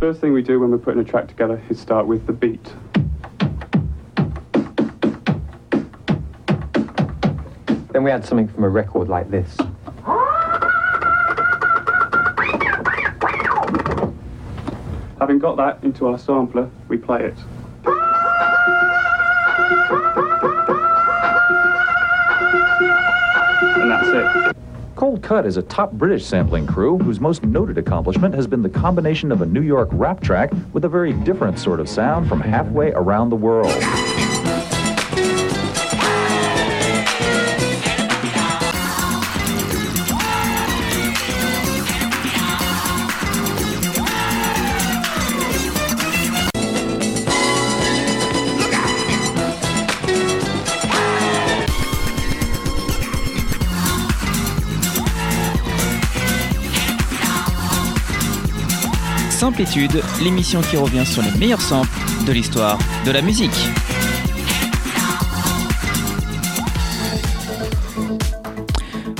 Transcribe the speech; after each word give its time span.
First 0.00 0.22
thing 0.22 0.32
we 0.32 0.40
do 0.40 0.58
when 0.58 0.70
we're 0.70 0.78
putting 0.78 1.02
a 1.02 1.04
track 1.04 1.28
together 1.28 1.62
is 1.68 1.78
start 1.78 2.06
with 2.06 2.26
the 2.26 2.32
beat. 2.32 2.72
Then 7.92 8.02
we 8.02 8.10
add 8.10 8.24
something 8.24 8.48
from 8.48 8.64
a 8.64 8.68
record 8.70 9.10
like 9.10 9.30
this. 9.30 9.58
Having 15.18 15.38
got 15.38 15.58
that 15.58 15.80
into 15.82 16.06
our 16.06 16.18
sampler, 16.18 16.70
we 16.88 16.96
play 16.96 17.24
it. 17.24 17.36
And 23.76 23.90
that's 23.90 24.08
it. 24.08 24.59
Cold 25.10 25.22
Cut 25.24 25.44
is 25.44 25.56
a 25.56 25.62
top 25.62 25.90
British 25.90 26.24
sampling 26.24 26.68
crew 26.68 26.96
whose 26.96 27.18
most 27.18 27.42
noted 27.42 27.76
accomplishment 27.78 28.32
has 28.32 28.46
been 28.46 28.62
the 28.62 28.68
combination 28.68 29.32
of 29.32 29.42
a 29.42 29.46
New 29.46 29.60
York 29.60 29.88
rap 29.90 30.20
track 30.20 30.52
with 30.72 30.84
a 30.84 30.88
very 30.88 31.12
different 31.12 31.58
sort 31.58 31.80
of 31.80 31.88
sound 31.88 32.28
from 32.28 32.40
halfway 32.40 32.92
around 32.92 33.30
the 33.30 33.34
world. 33.34 33.72
L'émission 60.22 60.60
qui 60.60 60.76
revient 60.76 61.04
sur 61.04 61.22
les 61.22 61.32
meilleurs 61.38 61.60
samples 61.60 61.90
de 62.26 62.32
l'histoire 62.32 62.78
de 63.04 63.10
la 63.10 63.20
musique. 63.20 63.50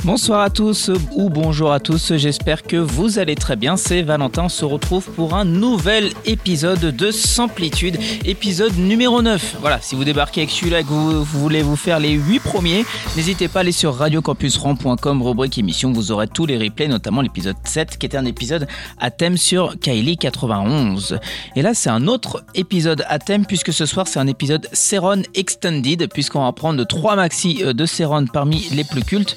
Bonsoir 0.03 0.41
à 0.41 0.49
tous 0.49 0.89
ou 1.11 1.29
bonjour 1.29 1.71
à 1.71 1.79
tous, 1.79 2.15
j'espère 2.15 2.63
que 2.63 2.75
vous 2.75 3.19
allez 3.19 3.35
très 3.35 3.55
bien. 3.55 3.77
C'est 3.77 4.01
Valentin, 4.01 4.45
on 4.45 4.49
se 4.49 4.65
retrouve 4.65 5.07
pour 5.11 5.35
un 5.35 5.45
nouvel 5.45 6.09
épisode 6.25 6.79
de 6.79 7.11
Samplitude, 7.11 7.99
épisode 8.25 8.75
numéro 8.77 9.21
9. 9.21 9.57
Voilà, 9.61 9.79
si 9.79 9.93
vous 9.93 10.03
débarquez 10.03 10.41
avec 10.41 10.49
celui-là 10.49 10.81
que 10.81 10.87
vous, 10.87 11.23
voulez 11.23 11.61
vous 11.61 11.75
faire 11.75 11.99
les 11.99 12.13
8 12.13 12.39
premiers, 12.39 12.83
n'hésitez 13.15 13.47
pas 13.47 13.59
à 13.59 13.61
aller 13.61 13.71
sur 13.71 13.93
radiocampusrand.com, 13.93 15.21
rubrique 15.21 15.59
émission, 15.59 15.91
vous 15.91 16.11
aurez 16.11 16.27
tous 16.27 16.47
les 16.47 16.57
replays, 16.57 16.87
notamment 16.87 17.21
l'épisode 17.21 17.57
7 17.63 17.99
qui 17.99 18.07
était 18.07 18.17
un 18.17 18.25
épisode 18.25 18.67
à 18.97 19.11
thème 19.11 19.37
sur 19.37 19.77
Kylie 19.79 20.17
91. 20.17 21.19
Et 21.55 21.61
là, 21.61 21.75
c'est 21.75 21.91
un 21.91 22.07
autre 22.07 22.43
épisode 22.55 23.05
à 23.07 23.19
thème 23.19 23.45
puisque 23.45 23.71
ce 23.71 23.85
soir, 23.85 24.07
c'est 24.07 24.19
un 24.19 24.27
épisode 24.27 24.67
Seron 24.73 25.21
Extended, 25.35 26.11
puisqu'on 26.11 26.43
va 26.43 26.51
prendre 26.53 26.83
trois 26.85 27.15
maxi 27.15 27.61
de 27.63 27.85
Seron 27.85 28.25
parmi 28.25 28.67
les 28.71 28.83
plus 28.83 29.03
cultes. 29.03 29.35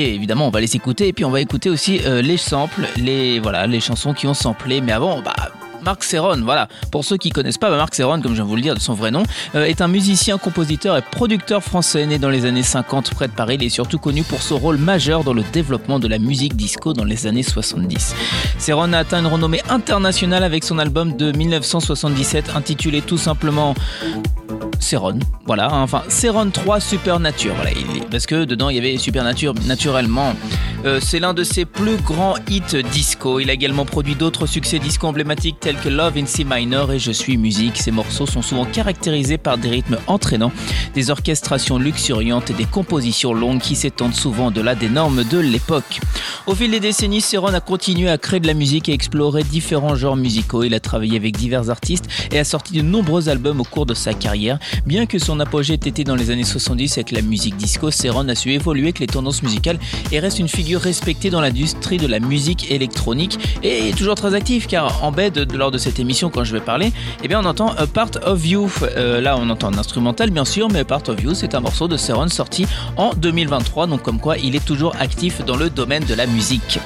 Évidemment, 0.00 0.46
on 0.46 0.50
va 0.50 0.60
les 0.60 0.76
écouter 0.76 1.08
et 1.08 1.12
puis 1.12 1.24
on 1.24 1.30
va 1.30 1.40
écouter 1.40 1.70
aussi 1.70 2.00
euh, 2.04 2.22
les 2.22 2.36
samples, 2.36 2.88
les 2.96 3.40
voilà, 3.40 3.66
les 3.66 3.80
chansons 3.80 4.14
qui 4.14 4.26
ont 4.26 4.34
samplé. 4.34 4.80
Mais 4.80 4.92
avant, 4.92 5.20
bah 5.20 5.34
Marc 5.82 6.04
Serron, 6.04 6.40
voilà. 6.42 6.68
Pour 6.90 7.04
ceux 7.04 7.16
qui 7.16 7.30
connaissent 7.30 7.58
pas, 7.58 7.70
bah, 7.70 7.76
Marc 7.76 7.94
Serron, 7.94 8.20
comme 8.20 8.32
je 8.32 8.36
viens 8.36 8.44
de 8.44 8.48
vous 8.48 8.56
le 8.56 8.62
dire 8.62 8.74
de 8.74 8.80
son 8.80 8.94
vrai 8.94 9.10
nom, 9.10 9.22
euh, 9.54 9.64
est 9.64 9.80
un 9.80 9.88
musicien, 9.88 10.38
compositeur 10.38 10.96
et 10.96 11.02
producteur 11.02 11.62
français 11.62 12.04
né 12.06 12.18
dans 12.18 12.30
les 12.30 12.44
années 12.44 12.62
50 12.62 13.14
près 13.14 13.28
de 13.28 13.32
Paris. 13.32 13.56
Il 13.60 13.64
est 13.64 13.68
surtout 13.70 13.98
connu 13.98 14.22
pour 14.22 14.42
son 14.42 14.58
rôle 14.58 14.76
majeur 14.76 15.24
dans 15.24 15.32
le 15.32 15.42
développement 15.52 15.98
de 15.98 16.08
la 16.08 16.18
musique 16.18 16.56
disco 16.56 16.92
dans 16.92 17.04
les 17.04 17.26
années 17.26 17.42
70. 17.42 18.14
Serron 18.58 18.92
a 18.92 18.98
atteint 18.98 19.20
une 19.20 19.26
renommée 19.26 19.62
internationale 19.68 20.44
avec 20.44 20.64
son 20.64 20.78
album 20.78 21.16
de 21.16 21.32
1977 21.32 22.50
intitulé 22.54 23.00
tout 23.00 23.18
simplement 23.18 23.74
Seron, 24.80 25.18
voilà, 25.46 25.72
enfin 25.72 26.02
Seron 26.08 26.50
3 26.50 26.80
Supernature, 26.80 27.52
voilà, 27.54 27.70
il- 27.72 28.04
parce 28.10 28.26
que 28.26 28.44
dedans 28.44 28.68
il 28.70 28.76
y 28.76 28.78
avait 28.78 28.96
Supernature 28.96 29.54
naturellement. 29.66 30.34
Euh, 30.88 31.00
c'est 31.02 31.20
l'un 31.20 31.34
de 31.34 31.44
ses 31.44 31.66
plus 31.66 31.96
grands 31.98 32.36
hits 32.48 32.82
disco. 32.92 33.40
Il 33.40 33.50
a 33.50 33.52
également 33.52 33.84
produit 33.84 34.14
d'autres 34.14 34.46
succès 34.46 34.78
disco 34.78 35.06
emblématiques 35.06 35.60
tels 35.60 35.76
que 35.76 35.90
Love 35.90 36.16
in 36.16 36.24
C 36.24 36.44
minor 36.48 36.92
et 36.92 36.98
Je 36.98 37.12
suis 37.12 37.36
musique. 37.36 37.76
Ses 37.76 37.90
morceaux 37.90 38.24
sont 38.24 38.40
souvent 38.40 38.64
caractérisés 38.64 39.36
par 39.36 39.58
des 39.58 39.68
rythmes 39.68 39.98
entraînants, 40.06 40.52
des 40.94 41.10
orchestrations 41.10 41.78
luxuriantes 41.78 42.48
et 42.50 42.54
des 42.54 42.64
compositions 42.64 43.34
longues 43.34 43.60
qui 43.60 43.76
s'étendent 43.76 44.14
souvent 44.14 44.46
au-delà 44.46 44.74
des 44.74 44.88
normes 44.88 45.24
de 45.24 45.38
l'époque. 45.38 46.00
Au 46.46 46.54
fil 46.54 46.70
des 46.70 46.80
décennies, 46.80 47.20
Seron 47.20 47.52
a 47.52 47.60
continué 47.60 48.08
à 48.08 48.16
créer 48.16 48.40
de 48.40 48.46
la 48.46 48.54
musique 48.54 48.88
et 48.88 48.94
explorer 48.94 49.42
différents 49.42 49.94
genres 49.94 50.16
musicaux. 50.16 50.62
Il 50.62 50.72
a 50.72 50.80
travaillé 50.80 51.18
avec 51.18 51.36
divers 51.36 51.68
artistes 51.68 52.06
et 52.32 52.38
a 52.38 52.44
sorti 52.44 52.72
de 52.72 52.80
nombreux 52.80 53.28
albums 53.28 53.60
au 53.60 53.64
cours 53.64 53.84
de 53.84 53.92
sa 53.92 54.14
carrière. 54.14 54.58
Bien 54.86 55.04
que 55.04 55.18
son 55.18 55.38
apogée 55.38 55.74
ait 55.74 55.76
été 55.76 56.04
dans 56.04 56.16
les 56.16 56.30
années 56.30 56.44
70 56.44 56.96
avec 56.96 57.10
la 57.10 57.20
musique 57.20 57.58
disco, 57.58 57.90
Seron 57.90 58.26
a 58.28 58.34
su 58.34 58.52
évoluer 58.52 58.84
avec 58.84 59.00
les 59.00 59.06
tendances 59.06 59.42
musicales 59.42 59.78
et 60.12 60.18
reste 60.20 60.38
une 60.38 60.48
figure 60.48 60.77
respectée 60.78 61.30
dans 61.30 61.40
l'industrie 61.40 61.98
de 61.98 62.06
la 62.06 62.20
musique 62.20 62.70
électronique 62.70 63.38
et 63.62 63.92
toujours 63.92 64.14
très 64.14 64.34
actif 64.34 64.66
car 64.66 65.04
en 65.04 65.12
bed 65.12 65.52
lors 65.52 65.70
de 65.70 65.78
cette 65.78 65.98
émission 65.98 66.30
quand 66.30 66.44
je 66.44 66.52
vais 66.52 66.60
parler, 66.60 66.92
eh 67.22 67.28
bien 67.28 67.40
on 67.40 67.44
entend 67.44 67.72
A 67.76 67.86
Part 67.86 68.10
of 68.24 68.46
You. 68.46 68.70
Euh, 68.82 69.20
là 69.20 69.36
on 69.38 69.50
entend 69.50 69.72
un 69.72 69.78
instrumental 69.78 70.30
bien 70.30 70.44
sûr, 70.44 70.68
mais 70.70 70.84
Part 70.84 71.08
of 71.08 71.22
You 71.22 71.34
c'est 71.34 71.54
un 71.54 71.60
morceau 71.60 71.88
de 71.88 71.96
Seron 71.96 72.28
sorti 72.28 72.66
en 72.96 73.12
2023, 73.14 73.86
donc 73.86 74.02
comme 74.02 74.20
quoi 74.20 74.38
il 74.38 74.56
est 74.56 74.64
toujours 74.64 74.94
actif 74.98 75.44
dans 75.44 75.56
le 75.56 75.70
domaine 75.70 76.04
de 76.04 76.14
la 76.14 76.26
musique. 76.26 76.78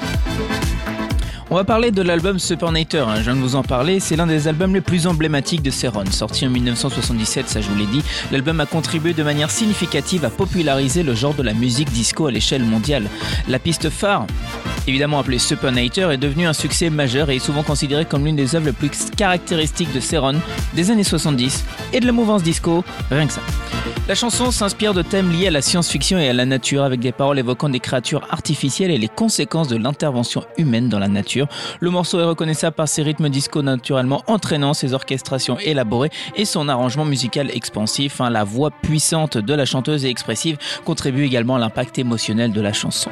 On 1.53 1.57
va 1.57 1.65
parler 1.65 1.91
de 1.91 2.01
l'album 2.01 2.39
Supernator, 2.39 3.07
hein, 3.07 3.17
je 3.17 3.25
viens 3.25 3.35
de 3.35 3.39
vous 3.39 3.55
en 3.55 3.61
parler, 3.61 3.99
c'est 3.99 4.15
l'un 4.15 4.25
des 4.25 4.47
albums 4.47 4.73
les 4.73 4.81
plus 4.81 5.05
emblématiques 5.05 5.61
de 5.61 5.69
Seron. 5.69 6.03
Sorti 6.09 6.47
en 6.47 6.49
1977, 6.49 7.47
ça 7.47 7.61
je 7.61 7.69
vous 7.69 7.77
l'ai 7.77 7.85
dit, 7.85 8.01
l'album 8.31 8.59
a 8.59 8.65
contribué 8.65 9.13
de 9.13 9.21
manière 9.21 9.51
significative 9.51 10.25
à 10.25 10.31
populariser 10.31 11.03
le 11.03 11.13
genre 11.13 11.35
de 11.35 11.43
la 11.43 11.53
musique 11.53 11.91
disco 11.91 12.25
à 12.25 12.31
l'échelle 12.31 12.63
mondiale. 12.63 13.07
La 13.47 13.59
piste 13.59 13.91
phare, 13.91 14.25
évidemment 14.87 15.19
appelée 15.19 15.37
Supernator, 15.37 16.11
est 16.11 16.17
devenue 16.17 16.47
un 16.47 16.53
succès 16.53 16.89
majeur 16.89 17.29
et 17.29 17.35
est 17.35 17.39
souvent 17.39 17.61
considérée 17.61 18.05
comme 18.05 18.25
l'une 18.25 18.35
des 18.35 18.55
œuvres 18.55 18.65
les 18.65 18.71
plus 18.71 18.89
caractéristiques 19.15 19.93
de 19.93 19.99
Seron 19.99 20.37
des 20.73 20.89
années 20.89 21.03
70 21.03 21.65
et 21.93 21.99
de 21.99 22.07
la 22.07 22.13
mouvance 22.13 22.41
disco, 22.41 22.83
rien 23.11 23.27
que 23.27 23.33
ça. 23.33 23.41
La 24.07 24.15
chanson 24.15 24.51
s'inspire 24.51 24.93
de 24.93 25.01
thèmes 25.01 25.31
liés 25.31 25.47
à 25.47 25.51
la 25.51 25.61
science-fiction 25.61 26.17
et 26.17 26.27
à 26.27 26.33
la 26.33 26.45
nature 26.45 26.83
avec 26.83 26.99
des 26.99 27.13
paroles 27.13 27.39
évoquant 27.39 27.69
des 27.69 27.79
créatures 27.79 28.27
artificielles 28.31 28.91
et 28.91 28.97
les 28.97 29.07
conséquences 29.07 29.69
de 29.69 29.77
l'intervention 29.77 30.43
humaine 30.57 30.89
dans 30.89 30.99
la 30.99 31.07
nature. 31.07 31.42
Le 31.79 31.89
morceau 31.89 32.19
est 32.19 32.25
reconnaissable 32.25 32.75
par 32.75 32.87
ses 32.87 33.03
rythmes 33.03 33.29
disco 33.29 33.61
naturellement 33.61 34.23
entraînants, 34.27 34.73
ses 34.73 34.93
orchestrations 34.93 35.57
élaborées 35.59 36.09
et 36.35 36.45
son 36.45 36.69
arrangement 36.69 37.05
musical 37.05 37.49
expansif. 37.51 38.21
hein. 38.21 38.29
La 38.29 38.43
voix 38.43 38.71
puissante 38.71 39.37
de 39.37 39.53
la 39.53 39.65
chanteuse 39.65 40.05
et 40.05 40.09
expressive 40.09 40.57
contribue 40.85 41.25
également 41.25 41.55
à 41.55 41.59
l'impact 41.59 41.99
émotionnel 41.99 42.51
de 42.51 42.61
la 42.61 42.73
chanson. 42.73 43.11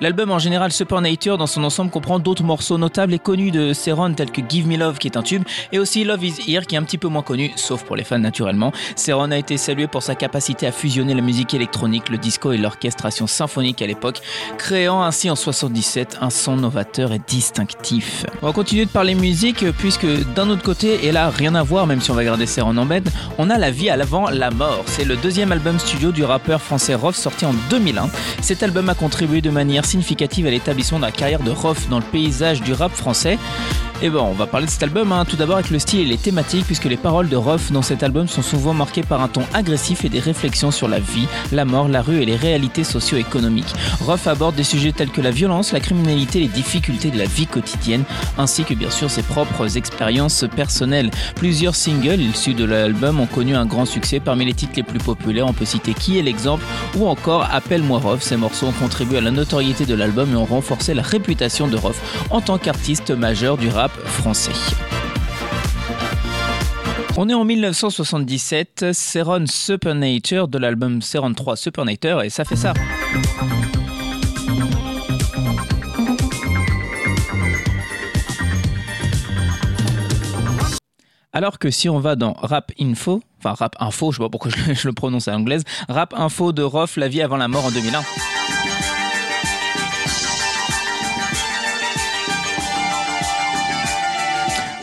L'album 0.00 0.30
en 0.30 0.38
général 0.38 0.72
Supernature 0.72 1.38
dans 1.38 1.46
son 1.46 1.64
ensemble 1.64 1.90
comprend 1.90 2.18
d'autres 2.18 2.42
morceaux 2.44 2.78
notables 2.78 3.14
et 3.14 3.18
connus 3.18 3.50
de 3.50 3.72
Seron 3.72 4.12
tels 4.14 4.30
que 4.30 4.42
Give 4.48 4.66
Me 4.66 4.76
Love 4.76 4.98
qui 4.98 5.08
est 5.08 5.16
un 5.16 5.22
tube 5.22 5.42
et 5.72 5.78
aussi 5.78 6.04
Love 6.04 6.24
Is 6.24 6.34
Here 6.46 6.66
qui 6.66 6.74
est 6.74 6.78
un 6.78 6.82
petit 6.82 6.98
peu 6.98 7.08
moins 7.08 7.22
connu 7.22 7.52
sauf 7.56 7.84
pour 7.84 7.96
les 7.96 8.04
fans 8.04 8.18
naturellement. 8.18 8.72
Seron 8.94 9.30
a 9.30 9.36
été 9.36 9.56
salué 9.56 9.86
pour 9.86 10.02
sa 10.02 10.14
capacité 10.14 10.66
à 10.66 10.72
fusionner 10.72 11.14
la 11.14 11.22
musique 11.22 11.54
électronique, 11.54 12.08
le 12.08 12.18
disco 12.18 12.52
et 12.52 12.58
l'orchestration 12.58 13.26
symphonique 13.26 13.82
à 13.82 13.86
l'époque, 13.86 14.20
créant 14.58 15.02
ainsi 15.02 15.30
en 15.30 15.36
77 15.36 16.18
un 16.20 16.30
son 16.30 16.56
novateur 16.56 17.12
et 17.12 17.20
distinctif. 17.26 17.65
On 18.42 18.46
va 18.46 18.52
continuer 18.52 18.84
de 18.84 18.90
parler 18.90 19.14
musique 19.14 19.64
puisque 19.78 20.06
d'un 20.34 20.48
autre 20.50 20.62
côté, 20.62 21.06
et 21.06 21.12
là 21.12 21.30
rien 21.30 21.54
à 21.54 21.62
voir 21.62 21.86
même 21.86 22.00
si 22.00 22.10
on 22.10 22.14
va 22.14 22.24
garder 22.24 22.46
Seron 22.46 22.76
en 22.76 22.86
bed, 22.86 23.08
on 23.38 23.50
a 23.50 23.58
La 23.58 23.70
vie 23.70 23.90
à 23.90 23.96
l'avant, 23.96 24.28
la 24.28 24.50
mort. 24.50 24.84
C'est 24.86 25.04
le 25.04 25.16
deuxième 25.16 25.52
album 25.52 25.78
studio 25.78 26.12
du 26.12 26.24
rappeur 26.24 26.60
français 26.60 26.94
Rof 26.94 27.16
sorti 27.16 27.46
en 27.46 27.54
2001. 27.70 28.08
Cet 28.42 28.62
album 28.62 28.88
a 28.88 28.94
contribué 28.94 29.40
de 29.40 29.50
manière 29.50 29.84
significative 29.84 30.46
à 30.46 30.50
l'établissement 30.50 30.98
de 30.98 31.04
la 31.04 31.12
carrière 31.12 31.40
de 31.40 31.50
Rof 31.50 31.88
dans 31.88 31.98
le 31.98 32.04
paysage 32.04 32.62
du 32.62 32.72
rap 32.72 32.92
français. 32.92 33.38
Et 34.02 34.10
bon, 34.10 34.20
on 34.20 34.32
va 34.32 34.46
parler 34.46 34.66
de 34.66 34.70
cet 34.70 34.82
album 34.82 35.10
hein, 35.10 35.24
tout 35.24 35.36
d'abord 35.36 35.56
avec 35.56 35.70
le 35.70 35.78
style 35.78 36.00
et 36.00 36.04
les 36.04 36.18
thématiques, 36.18 36.66
puisque 36.66 36.84
les 36.84 36.98
paroles 36.98 37.30
de 37.30 37.36
Rof 37.36 37.72
dans 37.72 37.80
cet 37.80 38.02
album 38.02 38.28
sont 38.28 38.42
souvent 38.42 38.74
marquées 38.74 39.02
par 39.02 39.22
un 39.22 39.28
ton 39.28 39.42
agressif 39.54 40.04
et 40.04 40.10
des 40.10 40.20
réflexions 40.20 40.70
sur 40.70 40.86
la 40.86 41.00
vie, 41.00 41.26
la 41.50 41.64
mort, 41.64 41.88
la 41.88 42.02
rue 42.02 42.20
et 42.20 42.26
les 42.26 42.36
réalités 42.36 42.84
socio-économiques. 42.84 43.74
Rof 44.02 44.26
aborde 44.26 44.54
des 44.54 44.64
sujets 44.64 44.92
tels 44.92 45.08
que 45.08 45.22
la 45.22 45.30
violence, 45.30 45.72
la 45.72 45.80
criminalité, 45.80 46.40
les 46.40 46.48
difficultés 46.48 47.10
de 47.10 47.16
la 47.16 47.24
vie 47.24 47.46
quotidienne, 47.46 48.04
ainsi 48.36 48.64
que 48.64 48.74
bien 48.74 48.90
sûr 48.90 49.10
ses 49.10 49.22
propres 49.22 49.78
expériences 49.78 50.44
personnelles. 50.54 51.10
Plusieurs 51.34 51.74
singles 51.74 52.20
issus 52.20 52.52
de 52.52 52.66
l'album 52.66 53.18
ont 53.18 53.26
connu 53.26 53.56
un 53.56 53.64
grand 53.64 53.86
succès. 53.86 54.20
Parmi 54.20 54.44
les 54.44 54.52
titres 54.52 54.74
les 54.76 54.82
plus 54.82 54.98
populaires, 54.98 55.46
on 55.46 55.54
peut 55.54 55.64
citer 55.64 55.94
Qui 55.94 56.18
est 56.18 56.22
l'exemple 56.22 56.64
ou 56.96 57.06
encore 57.06 57.48
Appelle-moi 57.50 57.98
Rof. 57.98 58.22
Ces 58.22 58.36
morceaux 58.36 58.66
ont 58.66 58.72
contribué 58.72 59.18
à 59.18 59.22
la 59.22 59.30
notoriété 59.30 59.86
de 59.86 59.94
l'album 59.94 60.34
et 60.34 60.36
ont 60.36 60.44
renforcé 60.44 60.92
la 60.92 61.02
réputation 61.02 61.66
de 61.66 61.78
Rof 61.78 61.98
en 62.28 62.42
tant 62.42 62.58
qu'artiste 62.58 63.10
majeur 63.10 63.56
du 63.56 63.70
rap 63.70 63.85
français. 63.92 64.52
On 67.16 67.28
est 67.28 67.34
en 67.34 67.44
1977, 67.44 68.92
Seron 68.92 69.46
Supernature 69.46 70.48
de 70.48 70.58
l'album 70.58 71.00
Seron 71.00 71.32
3 71.32 71.56
Supernature 71.56 72.22
et 72.22 72.28
ça 72.28 72.44
fait 72.44 72.56
ça. 72.56 72.74
Alors 81.32 81.58
que 81.58 81.70
si 81.70 81.90
on 81.90 82.00
va 82.00 82.16
dans 82.16 82.32
Rap 82.32 82.72
Info, 82.80 83.22
enfin 83.38 83.52
Rap 83.52 83.76
Info, 83.78 84.10
je 84.10 84.16
sais 84.16 84.22
pas 84.22 84.30
pourquoi 84.30 84.50
je, 84.50 84.86
le 84.86 84.92
prononce 84.94 85.28
à 85.28 85.32
l'anglaise, 85.32 85.64
Rap 85.88 86.14
Info 86.16 86.52
de 86.52 86.62
Rof, 86.62 86.96
La 86.96 87.08
vie 87.08 87.20
avant 87.20 87.36
la 87.36 87.46
mort 87.46 87.66
en 87.66 87.70
2001. 87.70 88.35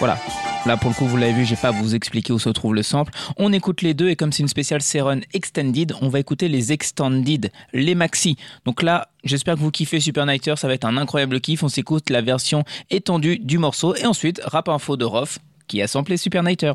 Voilà. 0.04 0.20
Là, 0.66 0.76
pour 0.76 0.90
le 0.90 0.96
coup, 0.96 1.06
vous 1.06 1.16
l'avez 1.16 1.32
vu, 1.32 1.46
j'ai 1.46 1.56
pas 1.56 1.70
à 1.70 1.72
vous 1.72 1.96
expliquer 1.96 2.34
où 2.34 2.38
se 2.38 2.50
trouve 2.50 2.76
le 2.76 2.84
sample. 2.84 3.14
On 3.38 3.54
écoute 3.54 3.82
les 3.82 3.94
deux 3.94 4.10
et 4.10 4.18
comme 4.18 4.34
c'est 4.34 4.44
une 4.44 4.50
spéciale 4.50 4.82
Seron 4.82 5.22
Extended, 5.34 5.94
on 6.02 6.10
va 6.10 6.20
écouter 6.20 6.50
les 6.50 6.74
Extended, 6.74 7.50
les 7.72 7.96
maxi. 7.96 8.36
Donc 8.66 8.84
là, 8.84 9.08
j'espère 9.24 9.56
que 9.56 9.62
vous 9.62 9.72
kiffez 9.72 10.02
Super 10.02 10.26
Nighter, 10.26 10.56
ça 10.58 10.68
va 10.68 10.74
être 10.74 10.84
un 10.84 10.98
incroyable 10.98 11.40
kiff. 11.40 11.64
On 11.64 11.70
s'écoute 11.70 12.10
la 12.10 12.20
version 12.20 12.66
étendue 12.90 13.40
du 13.40 13.58
morceau 13.58 13.96
et 13.96 14.06
ensuite, 14.06 14.42
rap 14.44 14.68
info 14.68 14.98
de 14.98 15.06
Rof 15.06 15.40
qui 15.70 15.82
a 15.82 15.88
samplé 15.88 16.18
Super 16.18 16.44
Nighter. 16.44 16.74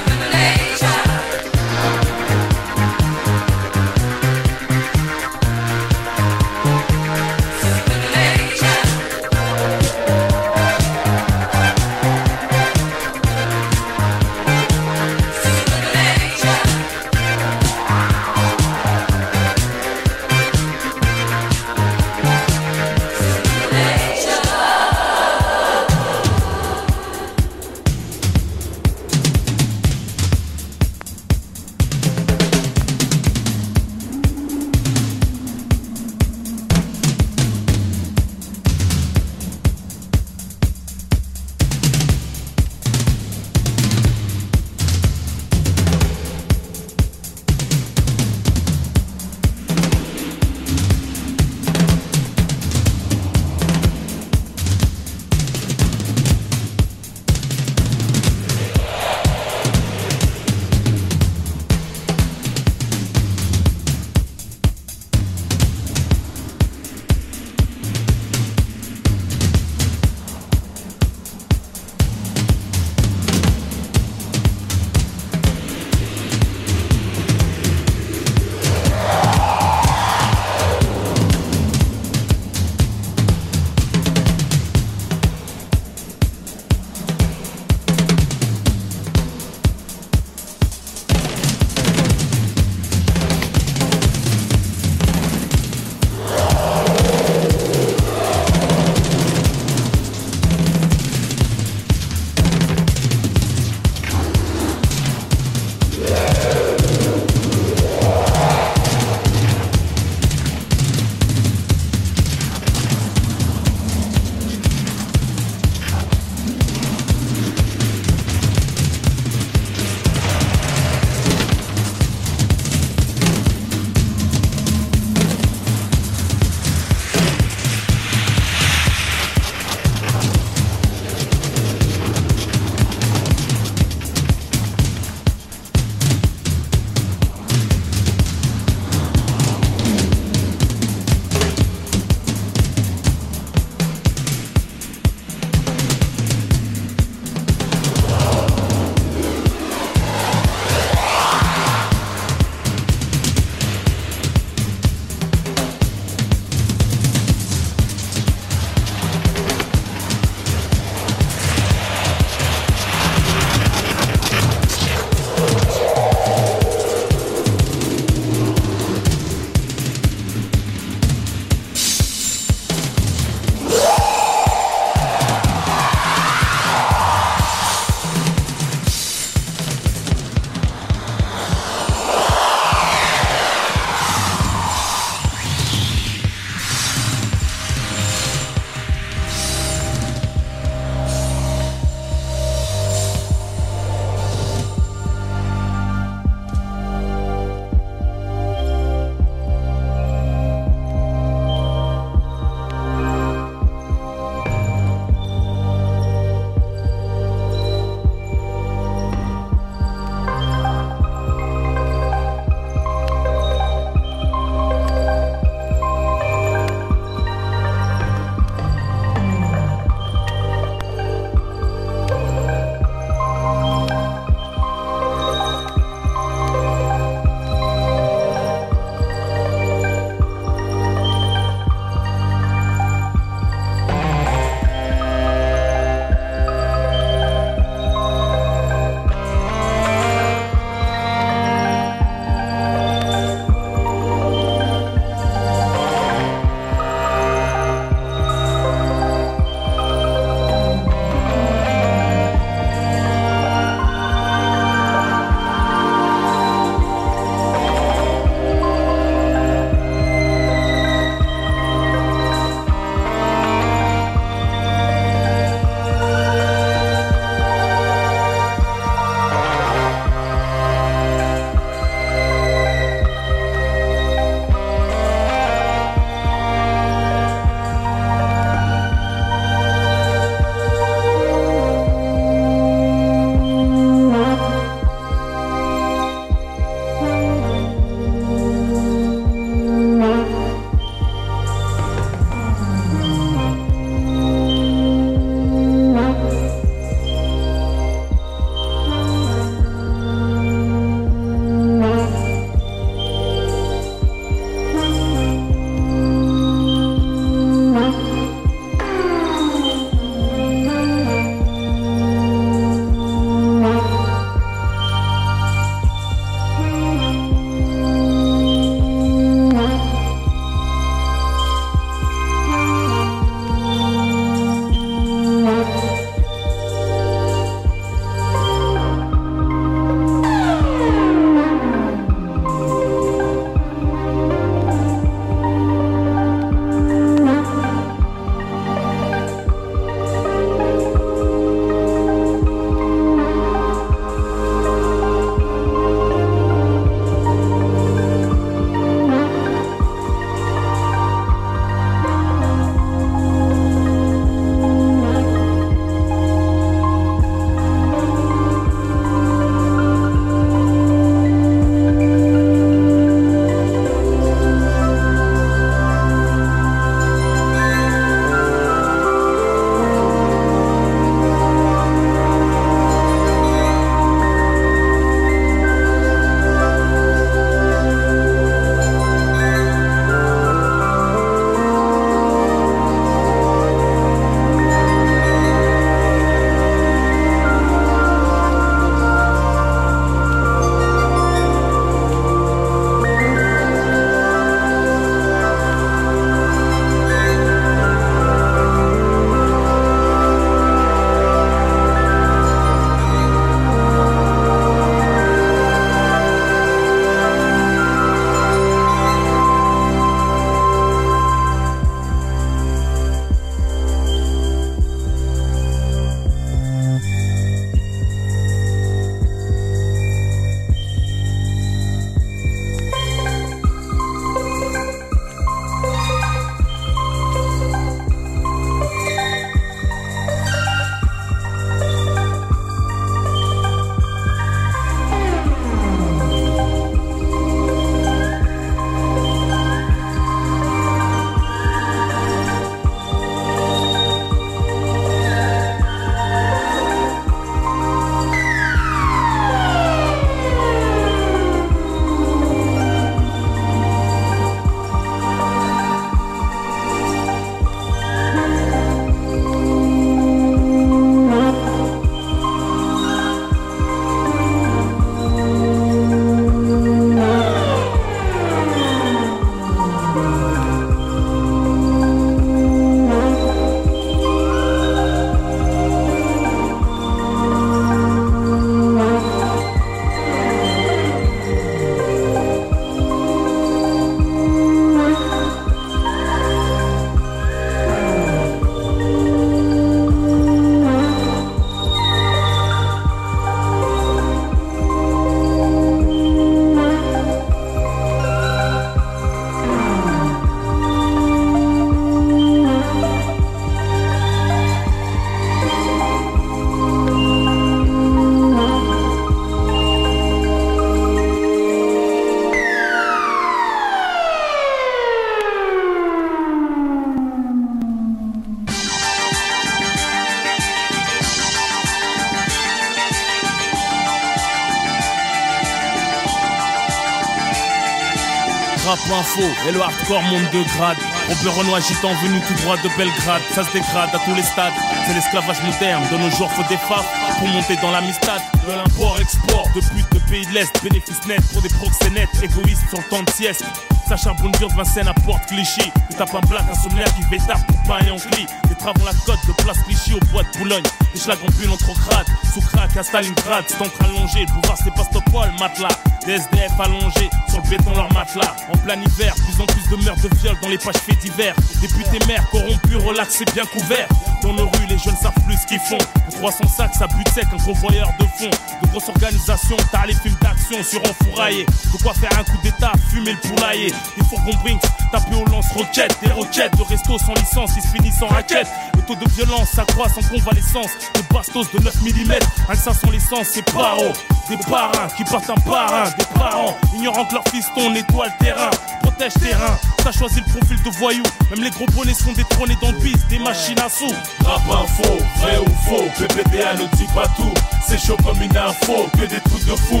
Et 529.66 529.72
le 529.72 529.80
hardcore 529.80 530.22
monte 530.22 530.50
de 530.52 530.62
grade. 530.76 530.96
Robert 531.28 531.54
Renoir 531.54 531.80
gitan 531.80 532.12
venu 532.22 532.40
tout 532.40 532.54
droit 532.62 532.76
de 532.76 532.88
Belgrade, 532.96 533.42
ça 533.54 533.64
se 533.64 533.72
dégrade 533.72 534.10
à 534.12 534.18
tous 534.18 534.34
les 534.34 534.42
stades. 534.42 534.72
C'est 535.06 535.14
l'esclavage 535.14 535.62
moderne, 535.62 536.02
de 536.10 536.16
nos 536.18 536.30
jours 536.30 536.50
faut 536.52 536.62
des 536.68 536.76
femmes 536.76 537.04
pour 537.38 537.48
monter 537.48 537.76
dans 537.76 537.90
l'amistad. 537.90 538.40
De 538.66 538.72
l'import-export, 538.72 539.68
de 539.74 539.80
but 539.94 540.06
de 540.12 540.18
pays 540.30 540.46
de 540.46 540.52
l'Est, 540.52 540.72
bénéfice 540.82 541.26
net 541.26 541.40
pour 541.52 541.62
des 541.62 541.68
proxénètes, 541.68 542.28
égoïstes 542.42 542.88
sur 542.88 542.98
le 542.98 543.04
temps 543.04 543.22
de 543.22 543.30
sieste. 543.30 543.64
Ça 544.08 544.16
charbonne 544.16 544.52
dur 544.52 544.68
de 544.68 544.74
Vincennes 544.74 545.08
à 545.08 545.14
Porte 545.14 545.46
Clichy. 545.46 545.90
Tu 546.10 546.16
tapes 546.16 546.34
un 546.34 546.46
black, 546.46 546.64
un 546.70 546.74
sommaire 546.74 547.08
qui 547.14 547.22
vétard 547.22 547.64
pour 547.64 547.82
pain 547.84 548.04
et 548.06 548.10
en 548.10 548.16
cli. 548.16 548.46
Des 548.68 548.74
travaux 548.74 549.04
la 549.04 549.12
côte 549.24 549.40
de 549.46 549.52
place 549.62 549.78
Clichy 549.86 550.12
au 550.12 550.20
bois 550.26 550.42
de 550.42 550.58
Boulogne. 550.58 550.82
Des 551.14 551.20
schlags 551.20 551.38
en 551.42 551.50
bulle 551.58 551.70
entre 551.70 551.94
crade, 552.06 552.26
sous 552.52 552.60
crack 552.60 552.94
à 552.96 553.02
Stalingrad. 553.02 553.64
Encre 553.80 554.04
allongé, 554.04 554.40
le 554.40 554.46
pouvoir 554.46 554.76
c'est 554.76 554.94
pas 554.94 555.04
Stopol, 555.04 555.50
matelas. 555.58 555.88
Des 556.26 556.32
SDF 556.36 556.80
allongés, 556.80 557.28
sur 557.48 557.60
le 557.62 557.68
béton 557.68 557.92
leur 557.94 558.10
matelas. 558.12 558.56
En 558.72 558.78
plein 558.78 558.96
hiver, 558.96 559.34
plus 559.34 559.60
en 559.60 559.66
plus 559.66 559.88
de 559.90 560.04
meurtres 560.04 560.28
de 560.28 560.36
viols 560.36 560.56
dans 560.62 560.68
les 560.68 560.78
pages 560.78 560.96
faits 560.96 561.18
divers. 561.18 561.54
Députés 561.82 562.18
maires 562.26 562.48
corrompus, 562.50 562.96
relaxés, 562.96 563.44
bien 563.52 563.64
couverts. 563.66 564.08
Dans 564.42 564.54
nos 564.54 564.64
rues, 564.64 564.86
les 564.88 564.96
jeunes 564.98 565.16
savent 565.16 565.34
plus 565.46 565.56
ce 565.56 565.66
qu'ils 565.66 565.80
font. 565.80 565.98
Pour 566.24 566.34
300 566.34 566.68
sacs, 566.68 566.94
ça 566.94 567.06
bute 567.08 567.28
sec, 567.28 567.46
un 567.52 567.62
convoyeur 567.62 568.08
de 568.18 568.24
fond. 568.24 568.50
De 568.82 568.88
grosses 568.88 569.08
organisations, 569.08 569.76
t'as 569.92 570.06
les 570.06 570.14
films 570.14 570.36
d'action 570.40 570.82
sur 570.82 571.00
enfouraillé. 571.02 571.66
De 571.66 572.02
quoi 572.02 572.14
faire 572.14 572.32
un 572.38 572.44
coup 572.44 572.58
d'état, 572.62 572.92
fumer 573.10 573.32
le 573.32 573.48
poulailler. 573.48 573.92
Des 574.16 574.24
fourgons 574.24 574.56
Brinks, 574.62 574.82
taper 575.12 575.34
au 575.34 575.44
lance-roquettes. 575.50 576.16
Des 576.22 576.32
roquettes 576.32 576.76
de 576.76 576.82
resto 576.82 577.18
sans 577.18 577.34
licence, 577.34 577.72
ils 577.76 577.82
se 577.82 577.88
finissent 577.88 578.22
en 578.22 578.28
raquette. 578.28 578.68
Taux 579.06 579.14
de 579.16 579.28
violence 579.32 579.70
s'accroît 579.70 580.08
sans 580.08 580.26
convalescence. 580.28 580.90
Des 581.14 581.22
bastos 581.34 581.70
de 581.72 581.78
9 581.82 581.94
mm, 582.02 582.32
un 582.70 582.74
500 582.74 583.10
l'essence, 583.10 583.48
c'est 583.52 583.64
paro. 583.70 584.12
Des 584.48 584.56
parrains 584.56 585.08
qui 585.16 585.24
partent 585.24 585.50
un 585.50 585.60
par 585.68 585.92
un, 585.92 586.04
des 586.10 586.24
parents 586.38 586.76
ignorant 586.94 587.24
que 587.26 587.34
leur 587.34 587.44
fiston 587.48 587.90
nettoie 587.90 588.26
le 588.26 588.44
terrain, 588.44 588.70
protège 589.02 589.34
terrain. 589.34 589.78
T'as 590.02 590.12
choisi 590.12 590.40
le 590.40 590.58
profil 590.58 590.82
de 590.82 590.90
voyou, 590.98 591.22
même 591.50 591.64
les 591.64 591.70
gros 591.70 591.86
bonnets 591.86 592.14
sont 592.14 592.32
détrônés 592.32 592.76
dans 592.80 592.92
le 592.92 593.28
des 593.28 593.38
machines 593.38 593.78
à 593.78 593.88
sous. 593.88 594.12
Rap 594.44 594.62
info, 594.70 595.18
vrai 595.38 595.58
ou 595.58 595.70
faux, 595.86 596.04
PPDA 596.18 596.74
ne 596.74 596.86
dit 596.96 597.08
pas 597.14 597.26
tout. 597.36 597.52
C'est 597.86 597.98
chaud 597.98 598.16
comme 598.24 598.40
une 598.40 598.56
info, 598.56 599.08
que 599.14 599.26
des 599.26 599.40
trucs 599.40 599.64
de 599.64 599.76
fou. 599.76 600.00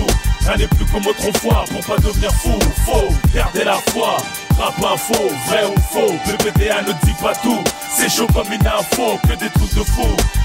N'est 0.58 0.68
plus 0.68 0.84
comme 0.86 1.06
autrefois 1.06 1.64
pour 1.70 1.80
pas 1.80 2.00
devenir 2.02 2.30
fou. 2.32 2.58
Faux, 2.84 3.08
gardez 3.34 3.64
la 3.64 3.78
foi. 3.90 4.18
Rap 4.58 4.74
info, 4.78 5.14
vrai 5.46 5.64
ou 5.66 5.80
faux, 5.80 6.14
PPDA 6.24 6.82
ne 6.82 6.92
dit 7.04 7.14
pas 7.20 7.34
tout. 7.34 7.62
C'est 7.90 8.08
chaud 8.08 8.26
comme 8.32 8.52
une 8.52 8.66
info, 8.66 9.18
que 9.22 9.34
des 9.34 9.50
trucs 9.50 9.74
de. 9.74 9.82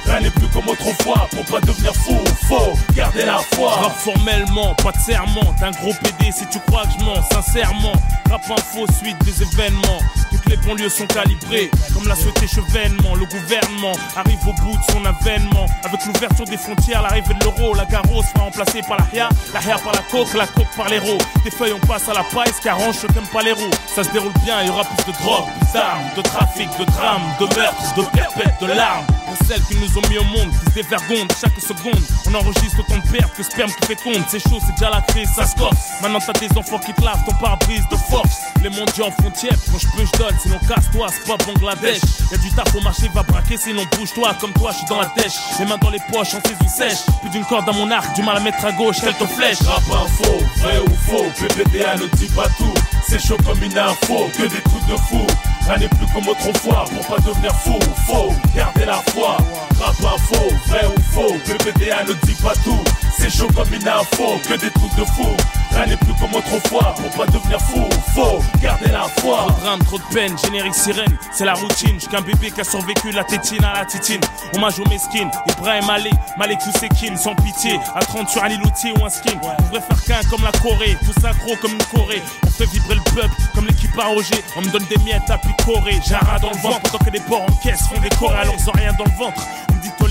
Rien 0.06 0.22
n'est 0.22 0.32
plus 0.32 0.48
comme 0.48 0.68
autrefois 0.68 1.28
pour 1.30 1.46
pas 1.46 1.60
devenir 1.62 1.94
fou. 1.94 2.18
Faux, 2.48 2.74
gardez 2.96 3.26
la 3.26 3.38
foi. 3.54 3.72
Rap 3.76 3.96
formellement, 3.98 4.74
pas 4.76 4.92
de 4.92 4.98
serment. 4.98 5.54
T'es 5.58 5.66
un 5.66 5.72
gros 5.72 5.94
PD 5.94 6.32
si 6.32 6.46
tu 6.48 6.60
crois 6.68 6.84
que 6.84 7.00
je 7.00 7.06
mens, 7.06 7.22
sincèrement. 7.32 7.94
Rap 8.30 8.42
info, 8.50 8.86
suite 9.00 9.18
des 9.24 9.44
événements. 9.44 10.00
Les 10.50 10.58
banlieues 10.58 10.90
sont 10.90 11.06
calibrées, 11.06 11.70
comme 11.94 12.08
l'a 12.08 12.16
souhaité 12.16 12.48
Chevènement. 12.48 13.16
Le 13.16 13.26
gouvernement 13.26 13.94
arrive 14.16 14.40
au 14.48 14.54
bout 14.64 14.76
de 14.76 14.92
son 14.92 15.06
avènement. 15.06 15.68
Avec 15.84 16.06
l'ouverture 16.06 16.46
des 16.46 16.58
frontières, 16.58 17.04
l'arrivée 17.04 17.34
de 17.36 17.44
l'euro, 17.44 17.76
la 17.76 17.86
carrosse 17.86 18.26
sera 18.34 18.46
remplacée 18.46 18.82
par 18.82 18.98
la 18.98 19.06
HIA, 19.14 19.30
la 19.54 19.62
HIA 19.62 19.78
par 19.78 19.94
la 19.94 20.02
coque, 20.12 20.34
la 20.34 20.48
coque 20.48 20.76
par 20.76 20.90
l'héros. 20.90 21.18
Des 21.44 21.52
feuilles, 21.52 21.74
on 21.74 21.88
passe 21.88 22.10
à 22.10 22.14
la 22.14 22.24
paille, 22.24 22.52
ce 22.56 22.62
qui 22.62 22.70
arrange 22.70 22.96
ceux 22.96 23.08
qui 23.08 23.20
pas 23.32 23.44
les 23.44 23.54
roues. 23.54 23.70
Ça 23.88 24.04
se 24.04 24.10
déroule 24.10 24.34
bien, 24.44 24.62
il 24.62 24.68
y 24.68 24.70
aura 24.70 24.84
plus 24.84 25.12
de 25.12 25.18
drogue, 25.20 25.48
d'armes, 25.74 26.10
de 26.18 26.22
trafic, 26.22 26.70
de 26.80 26.86
drames, 26.86 27.22
de 27.40 27.46
meurtres, 27.56 27.96
de 27.96 28.02
perpètes, 28.18 28.60
de 28.62 28.68
larmes. 28.68 29.06
Celles 29.50 29.64
qui 29.64 29.78
nous 29.78 29.98
ont 29.98 30.08
mis 30.12 30.20
au 30.20 30.24
monde, 30.26 30.52
qui 30.52 30.66
se 30.70 30.76
dévergondent 30.76 31.32
chaque 31.42 31.60
seconde. 31.60 32.00
On 32.30 32.36
enregistre 32.36 32.82
autant 32.82 32.98
de 32.98 33.18
pertes 33.18 33.34
que 33.36 33.42
sperme 33.42 33.72
qui 33.72 33.88
féconde. 33.88 34.24
C'est 34.30 34.40
chaud, 34.40 34.60
c'est 34.64 34.74
déjà 34.74 34.92
la 34.92 35.02
crise, 35.02 35.28
ça 35.36 35.48
se 35.48 35.56
corse. 35.56 35.76
Maintenant 36.04 36.20
t'as 36.20 36.34
des 36.34 36.56
enfants 36.56 36.78
qui 36.78 36.94
te 36.94 37.02
lavent 37.02 37.26
ton 37.26 37.34
pare-brise 37.34 37.82
de 37.90 37.96
force. 37.96 38.42
Les 38.62 38.70
mendiants 38.70 39.08
en 39.08 39.12
frontière, 39.12 39.58
quand 39.66 39.80
je 39.80 39.88
peux, 39.88 40.06
je 40.06 40.20
donne. 40.20 40.38
Sinon 40.40 40.60
casse-toi, 40.68 41.08
c'est 41.12 41.26
pas 41.26 41.44
Bangladesh. 41.44 41.98
Y'a 42.32 42.38
du 42.38 42.52
taf 42.52 42.76
au 42.76 42.82
marché, 42.82 43.10
va 43.12 43.24
braquer, 43.24 43.58
sinon 43.58 43.82
bouge-toi. 43.98 44.36
Comme 44.40 44.54
toi, 44.54 44.70
je 44.72 44.78
suis 44.78 44.86
dans 44.86 45.02
la 45.02 45.12
dèche. 45.18 45.34
Les 45.58 45.66
mains 45.66 45.80
dans 45.82 45.90
les 45.90 46.02
poches, 46.12 46.36
en 46.36 46.42
saison 46.48 46.70
sèche. 46.70 47.00
Plus 47.22 47.32
d'une 47.32 47.46
corde 47.46 47.68
à 47.68 47.72
mon 47.72 47.90
arc, 47.90 48.14
du 48.14 48.22
mal 48.22 48.38
à 48.38 48.42
mettre 48.42 48.64
à 48.64 48.72
gauche, 48.74 49.02
quelques 49.02 49.26
flèches. 49.34 49.64
Rap 49.66 49.82
info, 49.82 50.38
vrai 50.58 50.78
ou 50.78 50.94
faux, 51.10 51.26
PPDA 51.40 51.96
ne 51.96 52.06
dit 52.18 52.30
pas 52.36 52.48
tout. 52.56 52.74
C'est 53.08 53.20
chaud 53.20 53.38
comme 53.44 53.64
une 53.64 53.80
info, 53.80 54.30
que 54.38 54.44
des 54.44 54.62
trucs 54.62 54.86
de 54.86 54.96
fou. 55.10 55.26
Rien 55.70 55.78
n'est 55.78 55.88
plus 55.88 56.08
comme 56.08 56.28
autrefois 56.28 56.86
pour 56.92 57.06
pas 57.06 57.22
devenir 57.22 57.54
fou. 57.54 57.78
Faux, 58.08 58.34
gardez 58.56 58.86
la 58.86 59.04
foi. 59.12 59.38
Rap 59.80 59.96
info, 60.14 60.36
vrai 60.68 60.86
ou 60.86 61.02
faux, 61.14 61.36
PPDA 61.46 62.04
ne 62.04 62.14
dit 62.14 62.36
pas 62.42 62.54
tout. 62.66 62.84
C'est 63.18 63.30
chaud 63.30 63.48
comme 63.56 63.74
une 63.74 63.88
info, 63.88 64.40
que 64.48 64.54
des 64.54 64.70
trucs 64.72 64.96
de 64.96 65.06
fou. 65.06 65.28
Rien 65.72 65.86
n'est 65.86 65.98
plus 65.98 66.14
comme 66.20 66.34
autrefois 66.34 66.94
pour 66.96 67.10
pas 67.12 67.32
devenir 67.32 67.60
fou. 67.62 67.88
Faux, 68.14 68.40
gardez 68.62 68.92
la 68.92 69.04
foi. 69.20 69.48
Trop 69.62 69.78
de 69.78 69.84
trop 69.86 69.98
de 69.98 70.14
peine, 70.14 70.38
générique 70.38 70.76
sirène, 70.76 71.18
c'est 71.32 71.46
la 71.46 71.54
routine. 71.54 71.96
J'suis 71.98 72.10
qu'un 72.10 72.22
bébé 72.22 72.52
qui 72.52 72.60
a 72.60 72.64
survécu 72.64 73.12
la 73.12 73.24
tétine 73.24 73.64
à 73.64 73.74
la 73.74 73.86
titine. 73.86 74.22
Hommage 74.56 74.80
aux 74.80 74.90
mesquines, 74.90 75.32
Ibrahim 75.48 75.90
Ali, 75.90 76.12
Malik 76.38 76.60
Ousekine, 76.68 77.18
sans 77.18 77.36
pitié. 77.36 77.80
À 77.96 78.00
30 78.02 78.30
sur 78.30 78.44
un 78.44 78.50
iloutier 78.50 78.94
ou 79.00 79.06
un 79.06 79.10
skin. 79.10 79.40
On 79.44 79.64
devrait 79.64 79.82
faire 79.82 80.04
qu'un 80.22 80.30
comme 80.30 80.44
la 80.44 80.52
Corée, 80.60 80.98
tout 81.06 81.22
synchro 81.22 81.56
comme 81.62 81.72
une 81.72 81.84
Corée. 81.84 82.22
On 82.46 82.50
fait 82.50 82.66
vibrer 82.66 82.96
le 82.96 83.12
peuple 83.16 83.36
comme 83.56 83.66
l'équipe 83.66 83.98
à 83.98 84.08
Roger. 84.08 84.44
On 84.58 84.62
me 84.62 84.70
donne 84.70 84.86
des 84.90 84.98
miettes 85.04 85.30
à 85.30 85.38
picorer. 85.38 86.00
Rat 86.10 86.40
dans 86.40 86.50
le 86.50 86.58
ventre 86.58 86.82
pendant 86.82 87.06
que 87.06 87.12
les 87.12 87.22
porcs 87.22 87.44
en 87.44 87.56
caisse 87.64 87.88
font 87.88 88.00
des 88.02 88.10
corps 88.10 88.36
alors 88.36 88.56
ils 88.58 88.70
ont 88.70 88.74
rien 88.74 88.92
dans 88.98 89.06
le 89.06 89.18
ventre. 89.18 89.42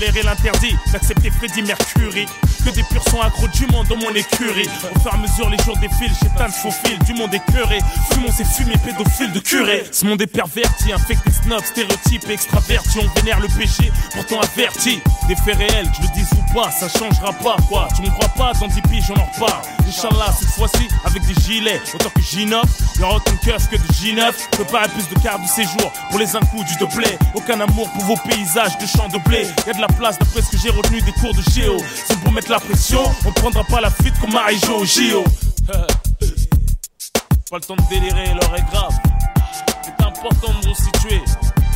On 0.01 0.25
l'interdit, 0.25 0.77
d'accepter 0.93 1.29
Freddy 1.29 1.61
Mercury. 1.61 2.25
Que 2.63 2.69
des 2.69 2.83
purs 2.83 3.03
sont 3.09 3.19
accros 3.19 3.47
du 3.49 3.65
monde 3.67 3.87
dans 3.87 3.97
mon 3.97 4.11
écurie. 4.11 4.67
Au 4.95 4.99
fur 4.99 5.11
et 5.11 5.15
à 5.15 5.17
mesure, 5.17 5.49
les 5.49 5.57
jours 5.63 5.77
défilent, 5.77 6.13
plein 6.35 6.47
de 6.47 6.53
faux 6.53 6.71
fils, 6.71 6.99
du 7.05 7.13
monde 7.13 7.33
écœuré. 7.33 7.79
Fumons 8.11 8.31
ces 8.31 8.45
fumées 8.45 8.77
pédophiles 8.77 9.31
de 9.33 9.39
curé. 9.39 9.83
Ce 9.91 10.05
monde 10.05 10.21
est 10.21 10.27
perverti, 10.27 10.93
infecté, 10.93 11.31
snob, 11.31 11.63
stéréotype 11.63 12.29
et 12.29 12.33
extraverti. 12.33 12.99
On 12.99 13.19
vénère 13.19 13.39
le 13.41 13.47
péché, 13.57 13.91
pourtant 14.13 14.39
averti. 14.39 15.01
Des 15.27 15.35
faits 15.35 15.57
réels, 15.57 15.89
je 15.95 16.01
le 16.01 16.13
dise 16.13 16.29
ou 16.33 16.53
pas, 16.53 16.71
ça 16.71 16.87
changera 16.87 17.33
pas 17.33 17.57
quoi. 17.67 17.87
Tu 17.95 18.01
me 18.01 18.09
crois 18.09 18.29
pas, 18.29 18.53
dans 18.59 18.67
10 18.67 18.81
piges, 18.83 19.05
j'en 19.07 19.15
en 19.15 19.25
reparle. 19.25 19.63
Inch'Allah, 19.87 20.33
cette 20.37 20.49
fois-ci, 20.49 20.87
avec 21.03 21.25
des 21.25 21.33
gilets. 21.41 21.81
Autant 21.93 22.09
que 22.09 22.21
J9, 22.21 22.61
y'aura 22.99 23.15
autant 23.15 23.31
de 23.31 23.37
que 23.39 23.75
de 23.75 23.93
J9. 23.93 24.33
Préparez 24.51 24.89
plus 24.89 25.09
de 25.09 25.19
cartes 25.21 25.41
de 25.41 25.47
séjour 25.47 25.91
pour 26.09 26.19
les 26.19 26.35
incous 26.35 26.63
du 26.65 26.75
de 26.77 26.85
blé. 26.95 27.17
Aucun 27.33 27.59
amour 27.59 27.89
pour 27.91 28.03
vos 28.03 28.17
paysages 28.27 28.77
de 28.77 28.85
champs 28.85 29.09
de 29.09 29.17
blé. 29.27 29.47
Y 29.65 29.69
a 29.69 29.73
de 29.73 29.81
la 29.81 29.88
place 29.93 30.17
d'après 30.19 30.41
ce 30.41 30.51
que 30.51 30.57
j'ai 30.57 30.69
retenu 30.69 31.01
des 31.01 31.11
cours 31.13 31.33
de 31.33 31.41
géo. 31.51 31.77
C'est 32.07 32.19
pour 32.19 32.31
mettre 32.31 32.51
la 32.51 32.59
pression, 32.59 33.03
on 33.25 33.31
prendra 33.31 33.63
pas 33.63 33.81
la 33.81 33.89
fuite 33.89 34.17
comme 34.19 34.33
Marie-Jo 34.33 34.77
au 34.77 34.85
JO. 34.85 35.23
Pas 37.49 37.57
le 37.57 37.63
temps 37.63 37.75
de 37.75 37.89
délirer, 37.89 38.27
l'heure 38.35 38.55
est 38.55 38.71
grave. 38.71 38.93
C'est 39.81 40.05
important 40.05 40.53
de 40.61 40.67
nous 40.67 40.75
situer. 40.75 41.19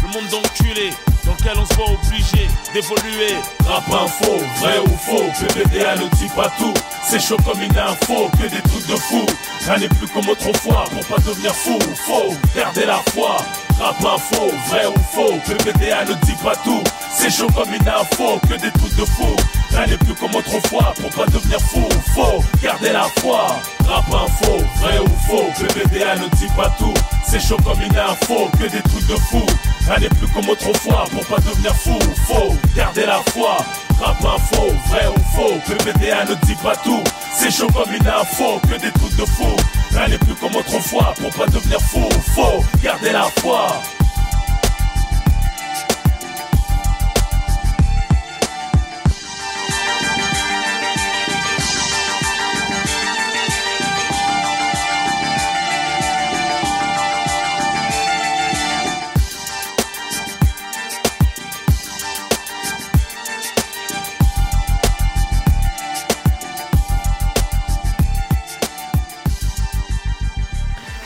Le 0.04 0.08
monde 0.13 0.30
d'enculé, 0.30 0.91
dans 1.26 1.32
lequel 1.32 1.58
on 1.58 1.65
se 1.65 1.73
voit 1.73 1.89
obligé 1.89 2.47
d'évoluer. 2.73 3.34
Rap 3.65 3.84
info, 3.91 4.38
vrai 4.60 4.78
ou 4.86 4.97
faux, 4.97 5.23
PPDA 5.39 5.95
ne 5.95 6.08
dit 6.15 6.30
pas 6.36 6.49
tout. 6.60 6.73
C'est 7.10 7.19
chaud 7.19 7.38
comme 7.43 7.60
une 7.60 7.76
info, 7.76 8.30
que 8.34 8.47
des 8.47 8.62
de 8.88 8.96
fou. 8.96 9.26
Rien 9.65 9.78
n'est 9.78 9.89
plus 9.89 10.08
comme 10.08 10.28
autrefois 10.30 10.86
pour 10.91 11.06
pas 11.06 11.22
devenir 11.22 11.54
fou. 11.54 11.80
Faux, 12.06 12.36
gardez 12.56 12.86
la 12.86 13.02
foi. 13.13 13.38
Rap 13.80 13.98
info, 14.00 14.52
vrai 14.67 14.86
ou 14.86 15.00
faux, 15.12 15.39
PPDA 15.46 16.06
ne 16.06 16.13
dit 16.26 16.36
pas 16.43 16.56
tout. 16.58 16.84
C'est 17.12 17.32
chaud 17.32 17.48
comme 17.56 17.74
une 17.74 17.88
info, 17.88 18.39
que 18.48 18.54
des 18.54 18.72
trucs 18.72 18.96
de 18.96 19.06
fou. 19.06 19.36
Rien 19.74 19.88
n'est 19.88 19.98
plus 19.98 20.14
comme 20.14 20.36
autrefois 20.36 20.94
pour 21.02 21.10
pas 21.10 21.26
devenir 21.32 21.60
fou. 21.60 21.88
Faux, 22.14 22.44
gardez 22.62 22.92
la 22.92 23.06
foi. 23.20 23.48
Rap 23.88 24.06
info, 24.08 24.58
vrai 24.80 25.00
ou 25.00 25.10
faux, 25.28 25.50
PPDA 25.58 26.16
ne 26.16 26.28
dit 26.36 26.48
pas 26.56 26.70
tout. 26.78 26.94
C'est 27.26 27.40
chaud 27.40 27.58
comme 27.66 27.82
une 27.82 27.98
info, 27.98 28.50
que 28.60 28.70
des 28.70 28.82
trucs 28.82 29.08
de 29.08 29.16
fou. 29.16 29.44
Rien 29.88 30.00
n'est 30.00 30.10
plus 30.10 30.28
comme 30.28 30.48
autrefois 30.48 31.06
pour 31.12 31.26
pas 31.26 31.42
devenir 31.42 31.76
fou. 31.76 31.98
Faux, 32.28 32.56
gardez 32.76 33.06
la 33.06 33.20
foi. 33.32 33.58
Rap 34.00 34.24
info, 34.24 34.74
vrai 34.90 35.08
ou 35.08 35.36
faux, 35.36 35.60
PPDA 35.68 36.26
ne 36.26 36.36
dit 36.46 36.56
pas 36.62 36.76
tout. 36.76 37.04
C'est 37.36 37.52
chaud 37.52 37.68
comme 37.74 37.94
une 37.94 38.08
info, 38.08 38.60
que 38.70 38.80
des 38.80 38.92
trucs 38.92 39.16
de 39.16 39.26
fou. 39.26 39.56
Rien 39.92 40.08
n'est 40.08 40.18
plus 40.20 40.36
comme 40.36 40.56
autrefois 40.56 41.14
pour 41.20 41.32
pas 41.32 41.48
devenir 41.48 41.80
fou. 41.82 42.08
Faux, 42.36 42.64
gardez 42.84 43.12
la 43.12 43.24
foi. 43.40 43.82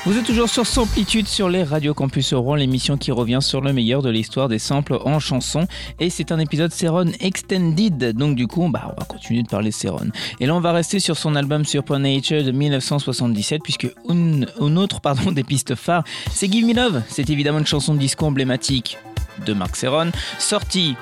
Vous 0.08 0.18
êtes 0.18 0.26
toujours 0.26 0.48
sur 0.48 0.66
Samplitude 0.66 1.28
sur 1.28 1.50
les 1.50 1.64
Radio 1.64 1.94
Campus 1.94 2.34
Rouen, 2.34 2.56
l'émission 2.56 2.96
qui 2.96 3.12
revient 3.12 3.40
sur 3.42 3.60
le 3.60 3.74
meilleur 3.74 4.02
de 4.02 4.10
l'histoire 4.10 4.48
des 4.48 4.58
samples 4.58 4.98
en 5.04 5.20
chanson. 5.20 5.68
Et 6.00 6.10
c'est 6.10 6.32
un 6.32 6.40
épisode 6.40 6.72
Seron 6.72 7.12
Extended. 7.20 8.16
Donc 8.16 8.38
du 8.38 8.48
coup, 8.48 8.70
bah, 8.70 8.84
on 8.96 9.02
va 9.02 9.06
continuer 9.06 9.44
de 9.44 9.50
parler 9.50 9.70
Seron. 9.70 10.08
Et 10.40 10.46
là, 10.46 10.56
on 10.56 10.62
va 10.62 10.72
rester 10.72 11.02
sur 11.02 11.18
son 11.18 11.36
album 11.36 11.66
Surpoint 11.66 12.00
Nature 12.00 12.42
de 12.46 12.52
1977, 12.52 13.62
puisque 13.62 13.92
une, 14.08 14.48
autre 14.78 15.02
pardon, 15.02 15.30
des 15.34 15.44
pistes 15.44 15.76
phares, 15.76 16.06
c'est 16.32 16.50
Give 16.50 16.66
Me 16.66 16.74
Love. 16.74 17.04
C'est 17.10 17.30
évidemment 17.30 17.60
une 17.60 17.68
chanson 17.68 17.94
de 17.94 18.00
disco 18.00 18.28
emblématique 18.28 18.98
de 19.46 19.52
Mark 19.52 19.76
Serron, 19.76 20.12
sortie 20.40 20.96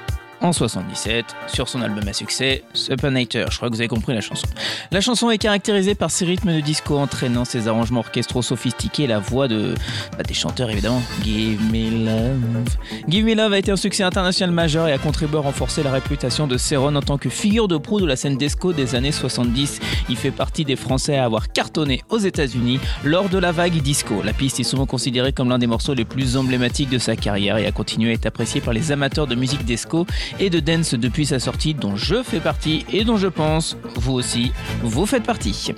en 0.45 0.53
77 0.53 1.25
sur 1.47 1.67
son 1.67 1.81
album 1.81 2.08
à 2.08 2.13
succès 2.13 2.63
Supinator. 2.73 3.49
Je 3.51 3.58
crois 3.58 3.69
que 3.69 3.73
vous 3.73 3.81
avez 3.81 3.88
compris 3.88 4.13
la 4.13 4.21
chanson. 4.21 4.47
La 4.91 5.01
chanson 5.01 5.31
est 5.31 5.38
caractérisée 5.38 5.95
par 5.95 6.12
ses 6.12 6.25
rythmes 6.25 6.53
de 6.53 6.60
disco 6.60 6.97
entraînant 6.97 7.45
ses 7.45 7.67
arrangements 7.67 8.01
orchestraux 8.01 8.43
sophistiqués 8.43 9.08
la 9.08 9.19
voix 9.19 9.47
de 9.47 9.73
bah, 10.17 10.23
des 10.23 10.34
chanteurs 10.34 10.69
évidemment. 10.69 11.01
Give 11.23 11.60
Me 11.71 12.05
Love. 12.05 12.65
Give 13.08 13.25
Me 13.25 13.34
Love 13.34 13.53
a 13.53 13.58
été 13.58 13.71
un 13.71 13.75
succès 13.75 14.03
international 14.03 14.53
majeur 14.53 14.88
et 14.88 14.93
a 14.93 14.97
contribué 14.99 15.38
à 15.38 15.41
renforcer 15.41 15.81
la 15.81 15.91
réputation 15.91 16.45
de 16.45 16.58
Céron 16.58 16.95
en 16.95 17.01
tant 17.01 17.17
que 17.17 17.29
figure 17.29 17.67
de 17.67 17.77
proue 17.77 17.99
de 17.99 18.05
la 18.05 18.15
scène 18.15 18.38
disco 18.38 18.71
des 18.71 18.93
années 18.93 19.12
70. 19.12 19.79
Il 20.10 20.15
fait 20.15 20.31
partie 20.31 20.63
des 20.63 20.75
Français 20.75 21.17
à 21.17 21.25
avoir 21.25 21.51
cartonné 21.51 22.01
aux 22.10 22.19
États-Unis 22.19 22.79
lors 23.03 23.29
de 23.29 23.39
la 23.39 23.51
vague 23.51 23.81
disco. 23.81 24.21
La 24.23 24.34
piste 24.34 24.60
est 24.60 24.63
souvent 24.63 24.86
considérée 24.86 25.34
comme 25.34 25.49
l'un 25.49 25.60
des 25.60 25.67
morceaux 25.67 25.95
les 25.95 26.05
plus 26.05 26.38
emblématiques 26.38 26.89
de 26.89 26.99
sa 26.99 27.15
carrière 27.15 27.58
et 27.58 27.65
a 27.65 27.71
continué 27.71 28.12
à 28.12 28.13
être 28.13 28.27
appréciée 28.27 28.62
par 28.62 28.73
les 28.73 28.91
amateurs 28.91 29.25
de 29.25 29.34
musique 29.36 29.65
disco 29.65 30.05
et 30.39 30.49
de 30.49 30.59
dance 30.59 30.93
depuis 30.93 31.25
sa 31.25 31.39
sortie 31.39 31.73
dont 31.73 31.95
je 31.95 32.23
fais 32.23 32.39
partie 32.39 32.85
et 32.91 33.03
dont 33.03 33.17
je 33.17 33.27
pense 33.27 33.77
vous 33.95 34.13
aussi 34.13 34.51
vous 34.81 35.05
faites 35.05 35.23
partie. 35.23 35.73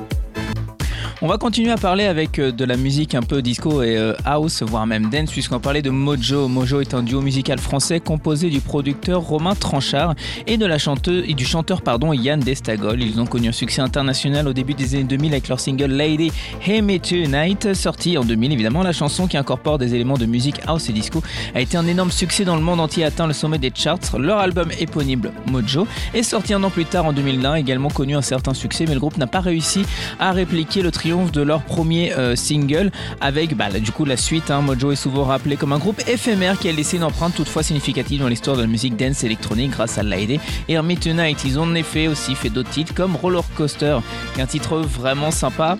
On 1.21 1.27
va 1.27 1.37
continuer 1.37 1.71
à 1.71 1.77
parler 1.77 2.05
avec 2.05 2.37
euh, 2.39 2.51
de 2.51 2.63
la 2.63 2.77
musique 2.77 3.15
un 3.15 3.21
peu 3.21 3.41
disco 3.41 3.81
et 3.81 3.97
euh, 3.97 4.13
house, 4.25 4.61
voire 4.61 4.85
même 4.85 5.09
dance, 5.09 5.31
puisqu'on 5.31 5.59
parlait 5.59 5.81
de 5.81 5.89
Mojo. 5.89 6.47
Mojo 6.47 6.79
est 6.81 6.93
un 6.93 7.01
duo 7.01 7.21
musical 7.21 7.59
français 7.59 7.99
composé 7.99 8.49
du 8.49 8.61
producteur 8.61 9.21
Romain 9.21 9.55
Tranchard 9.55 10.13
et 10.45 10.57
de 10.57 10.65
la 10.65 10.77
chanteuse 10.77 11.23
et 11.27 11.33
du 11.33 11.45
chanteur 11.45 11.81
pardon 11.81 12.13
Yann 12.13 12.39
Destagol. 12.39 13.01
Ils 13.01 13.19
ont 13.19 13.25
connu 13.25 13.49
un 13.49 13.51
succès 13.51 13.81
international 13.81 14.47
au 14.47 14.53
début 14.53 14.73
des 14.73 14.95
années 14.95 15.05
2000 15.05 15.31
avec 15.31 15.47
leur 15.47 15.59
single 15.59 15.91
Lady 15.91 16.31
Hey 16.65 16.81
Me 16.81 16.99
Tonight, 16.99 17.73
sorti 17.73 18.17
en 18.17 18.23
2000 18.23 18.51
évidemment. 18.51 18.83
La 18.83 18.93
chanson 18.93 19.27
qui 19.27 19.37
incorpore 19.37 19.77
des 19.77 19.95
éléments 19.95 20.17
de 20.17 20.25
musique 20.25 20.61
house 20.67 20.89
et 20.89 20.93
disco 20.93 21.23
a 21.55 21.61
été 21.61 21.77
un 21.77 21.87
énorme 21.87 22.11
succès 22.11 22.45
dans 22.45 22.55
le 22.55 22.61
monde 22.61 22.79
entier, 22.79 23.03
atteint 23.03 23.27
le 23.27 23.33
sommet 23.33 23.57
des 23.57 23.71
charts. 23.73 24.17
Leur 24.19 24.39
album 24.39 24.69
éponyme 24.79 25.21
Mojo 25.47 25.87
est 26.13 26.23
sorti 26.23 26.53
un 26.53 26.63
an 26.63 26.69
plus 26.69 26.85
tard 26.85 27.05
en 27.05 27.13
2001, 27.13 27.55
également 27.55 27.89
connu 27.89 28.15
un 28.15 28.21
certain 28.21 28.53
succès, 28.53 28.85
mais 28.87 28.93
le 28.93 28.99
groupe 28.99 29.17
n'a 29.17 29.27
pas 29.27 29.39
réussi 29.39 29.83
à 30.19 30.31
répliquer 30.31 30.81
le 30.81 30.91
triomphe 30.97 31.31
de 31.31 31.43
leur 31.43 31.61
premier 31.61 32.11
euh, 32.13 32.35
single 32.35 32.91
avec 33.21 33.55
bah, 33.55 33.69
du 33.69 33.91
coup 33.91 34.03
la 34.03 34.17
suite. 34.17 34.49
Hein. 34.49 34.61
Mojo 34.61 34.91
est 34.91 34.95
souvent 34.95 35.25
rappelé 35.25 35.55
comme 35.55 35.71
un 35.71 35.77
groupe 35.77 36.01
éphémère 36.07 36.57
qui 36.57 36.69
a 36.69 36.71
laissé 36.71 36.97
une 36.97 37.03
empreinte 37.03 37.35
toutefois 37.35 37.61
significative 37.61 38.19
dans 38.19 38.27
l'histoire 38.27 38.57
de 38.57 38.63
la 38.63 38.67
musique 38.67 38.95
dance 38.95 39.23
électronique 39.23 39.71
grâce 39.71 39.99
à 39.99 40.03
Lady 40.03 40.39
et 40.67 40.73
Hermit 40.73 40.97
Tonight. 40.97 41.43
Ils 41.45 41.59
ont 41.59 41.63
en 41.63 41.75
effet 41.75 42.07
aussi 42.07 42.33
fait 42.33 42.49
d'autres 42.49 42.71
titres 42.71 42.95
comme 42.95 43.15
Roller 43.15 43.43
Coaster, 43.55 43.99
un 44.39 44.45
titre 44.47 44.77
vraiment 44.77 45.29
sympa. 45.29 45.77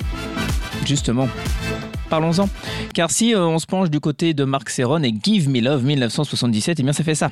Justement, 0.86 1.28
parlons-en. 2.12 2.48
Car 2.94 3.10
si 3.10 3.34
euh, 3.34 3.44
on 3.44 3.58
se 3.58 3.66
penche 3.66 3.90
du 3.90 4.00
côté 4.00 4.36
de 4.36 4.44
Mark 4.44 4.70
Serron 4.70 5.02
et 5.02 5.14
Give 5.24 5.50
Me 5.50 5.62
Love 5.62 5.84
1977, 5.84 6.78
et 6.78 6.82
eh 6.82 6.84
bien 6.84 6.94
ça 6.94 7.04
fait 7.04 7.16
ça. 7.16 7.32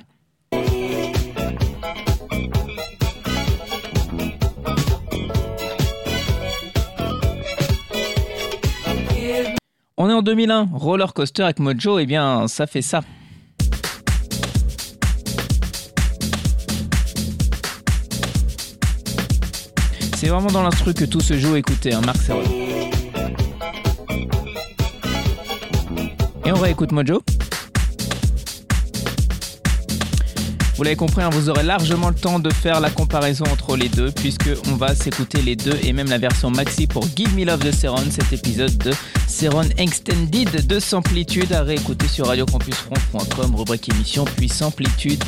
On 9.98 10.10
est 10.10 10.14
en 10.14 10.22
2001, 10.22 10.72
Roller 10.74 11.14
Coaster 11.14 11.44
avec 11.44 11.60
Mojo, 11.60 12.00
et 12.00 12.02
eh 12.02 12.06
bien 12.06 12.50
ça 12.50 12.68
fait 12.68 12.82
ça. 12.82 13.00
C'est 20.18 20.28
vraiment 20.28 20.52
dans 20.52 20.64
l'instru 20.64 20.94
que 20.94 21.06
tout 21.06 21.22
se 21.22 21.38
joue, 21.38 21.56
écoutez, 21.56 21.94
hein, 21.94 22.02
Marc 22.06 22.18
Serron. 22.18 22.44
Et 26.44 26.52
on 26.52 26.60
réécoute 26.60 26.92
Mojo. 26.92 27.24
Vous 30.76 30.84
l'avez 30.84 30.98
compris, 30.98 31.24
hein, 31.24 31.30
vous 31.32 31.50
aurez 31.50 31.64
largement 31.64 32.10
le 32.10 32.16
temps 32.16 32.40
de 32.40 32.52
faire 32.52 32.82
la 32.82 32.90
comparaison 32.90 33.46
entre 33.50 33.78
les 33.78 33.88
deux, 33.88 34.12
puisque 34.12 34.50
on 34.70 34.76
va 34.76 34.94
s'écouter 34.94 35.42
les 35.42 35.56
deux 35.56 35.80
et 35.84 35.94
même 35.94 36.10
la 36.10 36.18
version 36.18 36.52
maxi 36.52 36.86
pour 36.86 37.08
Give 37.16 37.34
Me 37.34 37.46
Love 37.46 37.64
de 37.64 37.72
Seron, 37.72 38.04
cet 38.12 38.34
épisode 38.34 38.78
de 38.80 38.92
Seron 39.36 39.68
Extended 39.78 40.66
de 40.66 40.80
Samplitude 40.80 41.52
à 41.52 41.62
réécouter 41.64 42.08
sur 42.08 42.28
radiocampusfront.com, 42.28 43.54
rubrique 43.54 43.90
émission 43.90 44.24
puis 44.24 44.48
Samplitude. 44.48 45.20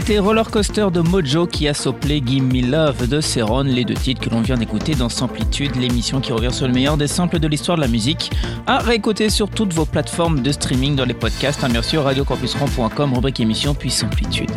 C'était 0.00 0.18
Roller 0.18 0.50
Coaster 0.50 0.86
de 0.90 1.00
Mojo 1.00 1.46
qui 1.46 1.68
a 1.68 1.74
soplé 1.74 2.22
Gimme 2.24 2.50
Me 2.50 2.62
Love 2.62 3.06
de 3.06 3.20
Seron, 3.20 3.64
les 3.64 3.84
deux 3.84 3.92
titres 3.92 4.22
que 4.22 4.30
l'on 4.30 4.40
vient 4.40 4.56
d'écouter 4.56 4.94
dans 4.94 5.10
Samplitude, 5.10 5.76
l'émission 5.76 6.22
qui 6.22 6.32
revient 6.32 6.50
sur 6.50 6.66
le 6.66 6.72
meilleur 6.72 6.96
des 6.96 7.06
samples 7.06 7.38
de 7.38 7.46
l'histoire 7.46 7.76
de 7.76 7.82
la 7.82 7.86
musique, 7.86 8.30
à 8.66 8.78
réécouter 8.78 9.28
sur 9.28 9.50
toutes 9.50 9.74
vos 9.74 9.84
plateformes 9.84 10.40
de 10.40 10.52
streaming 10.52 10.96
dans 10.96 11.04
les 11.04 11.12
podcasts, 11.12 11.62
hein, 11.64 11.68
bien 11.68 11.82
sûr, 11.82 12.02
rubrique 12.06 13.40
émission, 13.40 13.74
puis 13.74 13.90
Samplitude. 13.90 14.50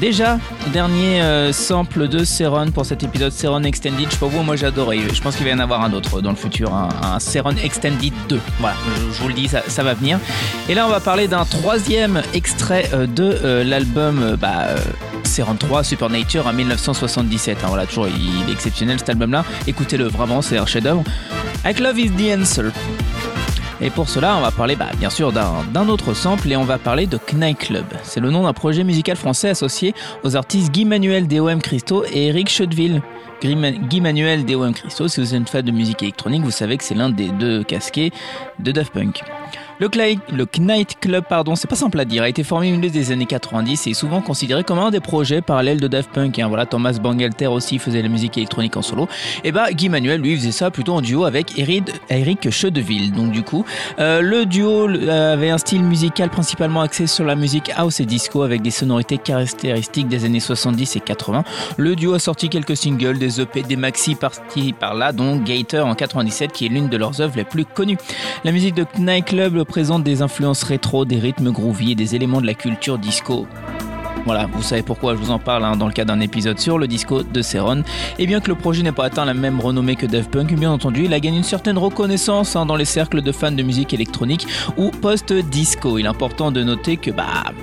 Déjà, 0.00 0.38
dernier 0.72 1.22
euh, 1.22 1.52
sample 1.52 2.06
de 2.06 2.22
Seron 2.22 2.70
pour 2.70 2.86
cet 2.86 3.02
épisode 3.02 3.32
Seron 3.32 3.64
Extended. 3.64 4.06
Je 4.06 4.12
sais 4.12 4.18
pas 4.18 4.26
vous, 4.26 4.42
moi 4.44 4.54
j'ai 4.54 4.66
adoré. 4.66 5.00
Je 5.12 5.20
pense 5.20 5.34
qu'il 5.34 5.44
va 5.44 5.50
y 5.50 5.54
en 5.54 5.58
avoir 5.58 5.82
un 5.82 5.92
autre 5.92 6.20
dans 6.20 6.30
le 6.30 6.36
futur, 6.36 6.72
un, 6.72 6.88
un 7.02 7.18
Seron 7.18 7.56
Extended 7.56 8.12
2. 8.28 8.40
Voilà, 8.60 8.76
je, 9.12 9.20
vous 9.20 9.26
le 9.26 9.34
dis, 9.34 9.48
ça, 9.48 9.82
va 9.82 9.94
venir. 9.94 10.20
Et 10.68 10.74
là, 10.74 10.86
on 10.86 10.90
va 10.90 11.00
parler 11.00 11.26
d'un 11.26 11.44
troisième 11.44 12.22
extrait 12.32 12.88
euh, 12.92 13.06
de 13.08 13.38
euh, 13.42 13.64
l'album 13.64 14.36
bah, 14.40 14.66
Seron 15.24 15.56
3 15.56 15.82
Supernature 15.82 16.46
en 16.46 16.52
1977. 16.52 17.58
Hein, 17.64 17.66
voilà, 17.68 17.86
toujours 17.86 18.06
il 18.06 18.48
est 18.48 18.52
exceptionnel 18.52 19.00
cet 19.00 19.08
album-là. 19.08 19.44
Écoutez-le, 19.66 20.04
vraiment, 20.04 20.42
c'est 20.42 20.58
un 20.58 20.66
chef-d'œuvre. 20.66 21.02
Avec 21.64 21.80
Love 21.80 21.98
is 21.98 22.10
the 22.10 22.38
Answer. 22.38 22.70
Et 23.80 23.90
pour 23.90 24.08
cela, 24.08 24.36
on 24.36 24.40
va 24.40 24.50
parler 24.50 24.74
bah, 24.74 24.88
bien 24.98 25.10
sûr 25.10 25.32
d'un 25.32 25.88
autre 25.88 26.12
sample 26.12 26.50
et 26.50 26.56
on 26.56 26.64
va 26.64 26.78
parler 26.78 27.06
de 27.06 27.18
Knight 27.32 27.58
Club. 27.58 27.84
C'est 28.02 28.18
le 28.18 28.30
nom 28.30 28.42
d'un 28.42 28.52
projet 28.52 28.82
musical 28.82 29.16
français 29.16 29.50
associé 29.50 29.94
aux 30.24 30.34
artistes 30.34 30.72
Guy 30.72 30.84
Manuel 30.84 31.28
DOM 31.28 31.62
Christo 31.62 32.04
et 32.12 32.26
Eric 32.26 32.48
Chedeville. 32.48 33.02
Guy 33.40 34.00
Manuel 34.00 34.44
DOM 34.44 34.74
Christo, 34.74 35.06
si 35.06 35.20
vous 35.20 35.32
êtes 35.32 35.38
une 35.38 35.46
fan 35.46 35.62
de 35.62 35.70
musique 35.70 36.02
électronique, 36.02 36.42
vous 36.42 36.50
savez 36.50 36.76
que 36.76 36.82
c'est 36.82 36.96
l'un 36.96 37.08
des 37.08 37.28
deux 37.28 37.62
casquets 37.62 38.10
de 38.58 38.72
Daft 38.72 38.92
Punk. 38.92 39.22
Le, 39.80 39.88
le 40.34 40.46
Knight 40.58 40.98
Club, 40.98 41.24
pardon, 41.28 41.54
c'est 41.54 41.68
pas 41.68 41.76
simple 41.76 42.00
à 42.00 42.04
dire, 42.04 42.24
a 42.24 42.28
été 42.28 42.42
formé 42.42 42.72
au 42.72 42.76
milieu 42.76 42.90
des 42.90 43.12
années 43.12 43.26
90 43.26 43.86
et 43.86 43.90
est 43.90 43.94
souvent 43.94 44.20
considéré 44.20 44.64
comme 44.64 44.80
un 44.80 44.90
des 44.90 44.98
projets 44.98 45.40
parallèles 45.40 45.78
de 45.78 45.86
Daft 45.86 46.10
Punk. 46.10 46.36
Hein. 46.40 46.48
Voilà, 46.48 46.66
Thomas 46.66 46.98
Bangalter 47.00 47.46
aussi 47.46 47.78
faisait 47.78 48.02
la 48.02 48.08
musique 48.08 48.36
électronique 48.36 48.76
en 48.76 48.82
solo. 48.82 49.06
Et 49.44 49.52
bah, 49.52 49.70
Guy 49.70 49.88
Manuel, 49.88 50.20
lui, 50.20 50.36
faisait 50.36 50.50
ça 50.50 50.72
plutôt 50.72 50.94
en 50.94 51.00
duo 51.00 51.24
avec 51.24 51.56
Eric 51.58 52.50
Chedeville. 52.50 53.12
Donc, 53.12 53.30
du 53.30 53.44
coup, 53.44 53.64
euh, 54.00 54.20
le 54.20 54.46
duo 54.46 54.88
avait 54.88 55.50
un 55.50 55.58
style 55.58 55.84
musical 55.84 56.28
principalement 56.28 56.80
axé 56.80 57.06
sur 57.06 57.24
la 57.24 57.36
musique 57.36 57.70
house 57.76 58.00
et 58.00 58.04
disco 58.04 58.42
avec 58.42 58.62
des 58.62 58.72
sonorités 58.72 59.18
caractéristiques 59.18 60.08
des 60.08 60.24
années 60.24 60.40
70 60.40 60.96
et 60.96 61.00
80. 61.00 61.44
Le 61.76 61.94
duo 61.94 62.14
a 62.14 62.18
sorti 62.18 62.48
quelques 62.48 62.76
singles, 62.76 63.18
des 63.18 63.40
EP, 63.40 63.62
des 63.62 63.76
maxi 63.76 64.16
par-ci 64.16 64.72
par-là, 64.72 65.12
dont 65.12 65.36
Gator 65.36 65.86
en 65.86 65.94
97 65.94 66.50
qui 66.50 66.66
est 66.66 66.68
l'une 66.68 66.88
de 66.88 66.96
leurs 66.96 67.20
œuvres 67.20 67.36
les 67.36 67.44
plus 67.44 67.64
connues. 67.64 67.98
La 68.42 68.50
musique 68.50 68.74
de 68.74 68.84
Knight 68.98 69.26
Club 69.26 69.67
présente 69.68 70.02
des 70.02 70.22
influences 70.22 70.64
rétro, 70.64 71.04
des 71.04 71.18
rythmes 71.18 71.52
groovy 71.52 71.92
et 71.92 71.94
des 71.94 72.16
éléments 72.16 72.40
de 72.40 72.46
la 72.46 72.54
culture 72.54 72.98
disco. 72.98 73.46
Voilà, 74.28 74.44
vous 74.44 74.62
savez 74.62 74.82
pourquoi 74.82 75.14
je 75.14 75.20
vous 75.20 75.30
en 75.30 75.38
parle 75.38 75.64
hein, 75.64 75.74
dans 75.74 75.86
le 75.86 75.92
cadre 75.94 76.12
d'un 76.12 76.20
épisode 76.20 76.58
sur 76.58 76.78
le 76.78 76.86
disco 76.86 77.22
de 77.22 77.40
Seron. 77.40 77.82
Et 78.18 78.26
bien 78.26 78.40
que 78.40 78.48
le 78.48 78.56
projet 78.56 78.82
n'ait 78.82 78.92
pas 78.92 79.06
atteint 79.06 79.24
la 79.24 79.32
même 79.32 79.58
renommée 79.58 79.96
que 79.96 80.04
Daft 80.04 80.30
Punk, 80.30 80.52
bien 80.54 80.70
entendu, 80.70 81.06
il 81.06 81.14
a 81.14 81.18
gagné 81.18 81.38
une 81.38 81.44
certaine 81.44 81.78
reconnaissance 81.78 82.54
hein, 82.54 82.66
dans 82.66 82.76
les 82.76 82.84
cercles 82.84 83.22
de 83.22 83.32
fans 83.32 83.52
de 83.52 83.62
musique 83.62 83.94
électronique 83.94 84.46
ou 84.76 84.90
post-disco. 84.90 85.96
Il 85.96 86.04
est 86.04 86.08
important 86.08 86.52
de 86.52 86.62
noter 86.62 86.98
que, 86.98 87.10
bah, 87.10 87.54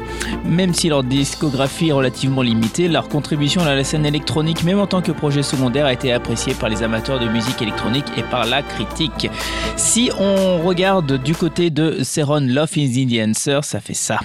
même 0.43 0.73
si 0.73 0.89
leur 0.89 1.03
discographie 1.03 1.89
est 1.89 1.91
relativement 1.91 2.41
limitée, 2.41 2.87
leur 2.87 3.09
contribution 3.09 3.61
à 3.61 3.75
la 3.75 3.83
scène 3.83 4.07
électronique, 4.07 4.63
même 4.63 4.79
en 4.79 4.87
tant 4.87 5.03
que 5.03 5.11
projet 5.11 5.43
secondaire, 5.43 5.85
a 5.85 5.93
été 5.93 6.13
appréciée 6.13 6.55
par 6.55 6.69
les 6.69 6.81
amateurs 6.81 7.19
de 7.19 7.27
musique 7.27 7.61
électronique 7.61 8.07
et 8.17 8.23
par 8.23 8.47
la 8.47 8.63
critique. 8.63 9.29
Si 9.75 10.09
on 10.17 10.63
regarde 10.63 11.21
du 11.21 11.35
côté 11.35 11.69
de 11.69 12.01
Seron 12.01 12.39
Love 12.39 12.75
is 12.75 13.05
the 13.05 13.21
Answer, 13.21 13.59
ça 13.61 13.79
fait 13.79 13.93
ça. 13.93 14.17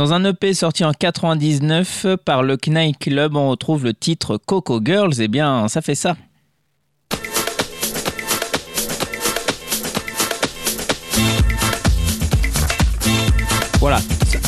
Dans 0.00 0.14
un 0.14 0.24
EP 0.24 0.54
sorti 0.54 0.82
en 0.82 0.94
99 0.94 2.06
par 2.24 2.42
le 2.42 2.56
Knight 2.56 2.98
Club, 2.98 3.36
on 3.36 3.50
retrouve 3.50 3.84
le 3.84 3.92
titre 3.92 4.38
Coco 4.38 4.80
Girls. 4.82 5.12
Eh 5.18 5.28
bien, 5.28 5.68
ça 5.68 5.82
fait 5.82 5.94
ça. 5.94 6.16
Voilà, 13.78 13.98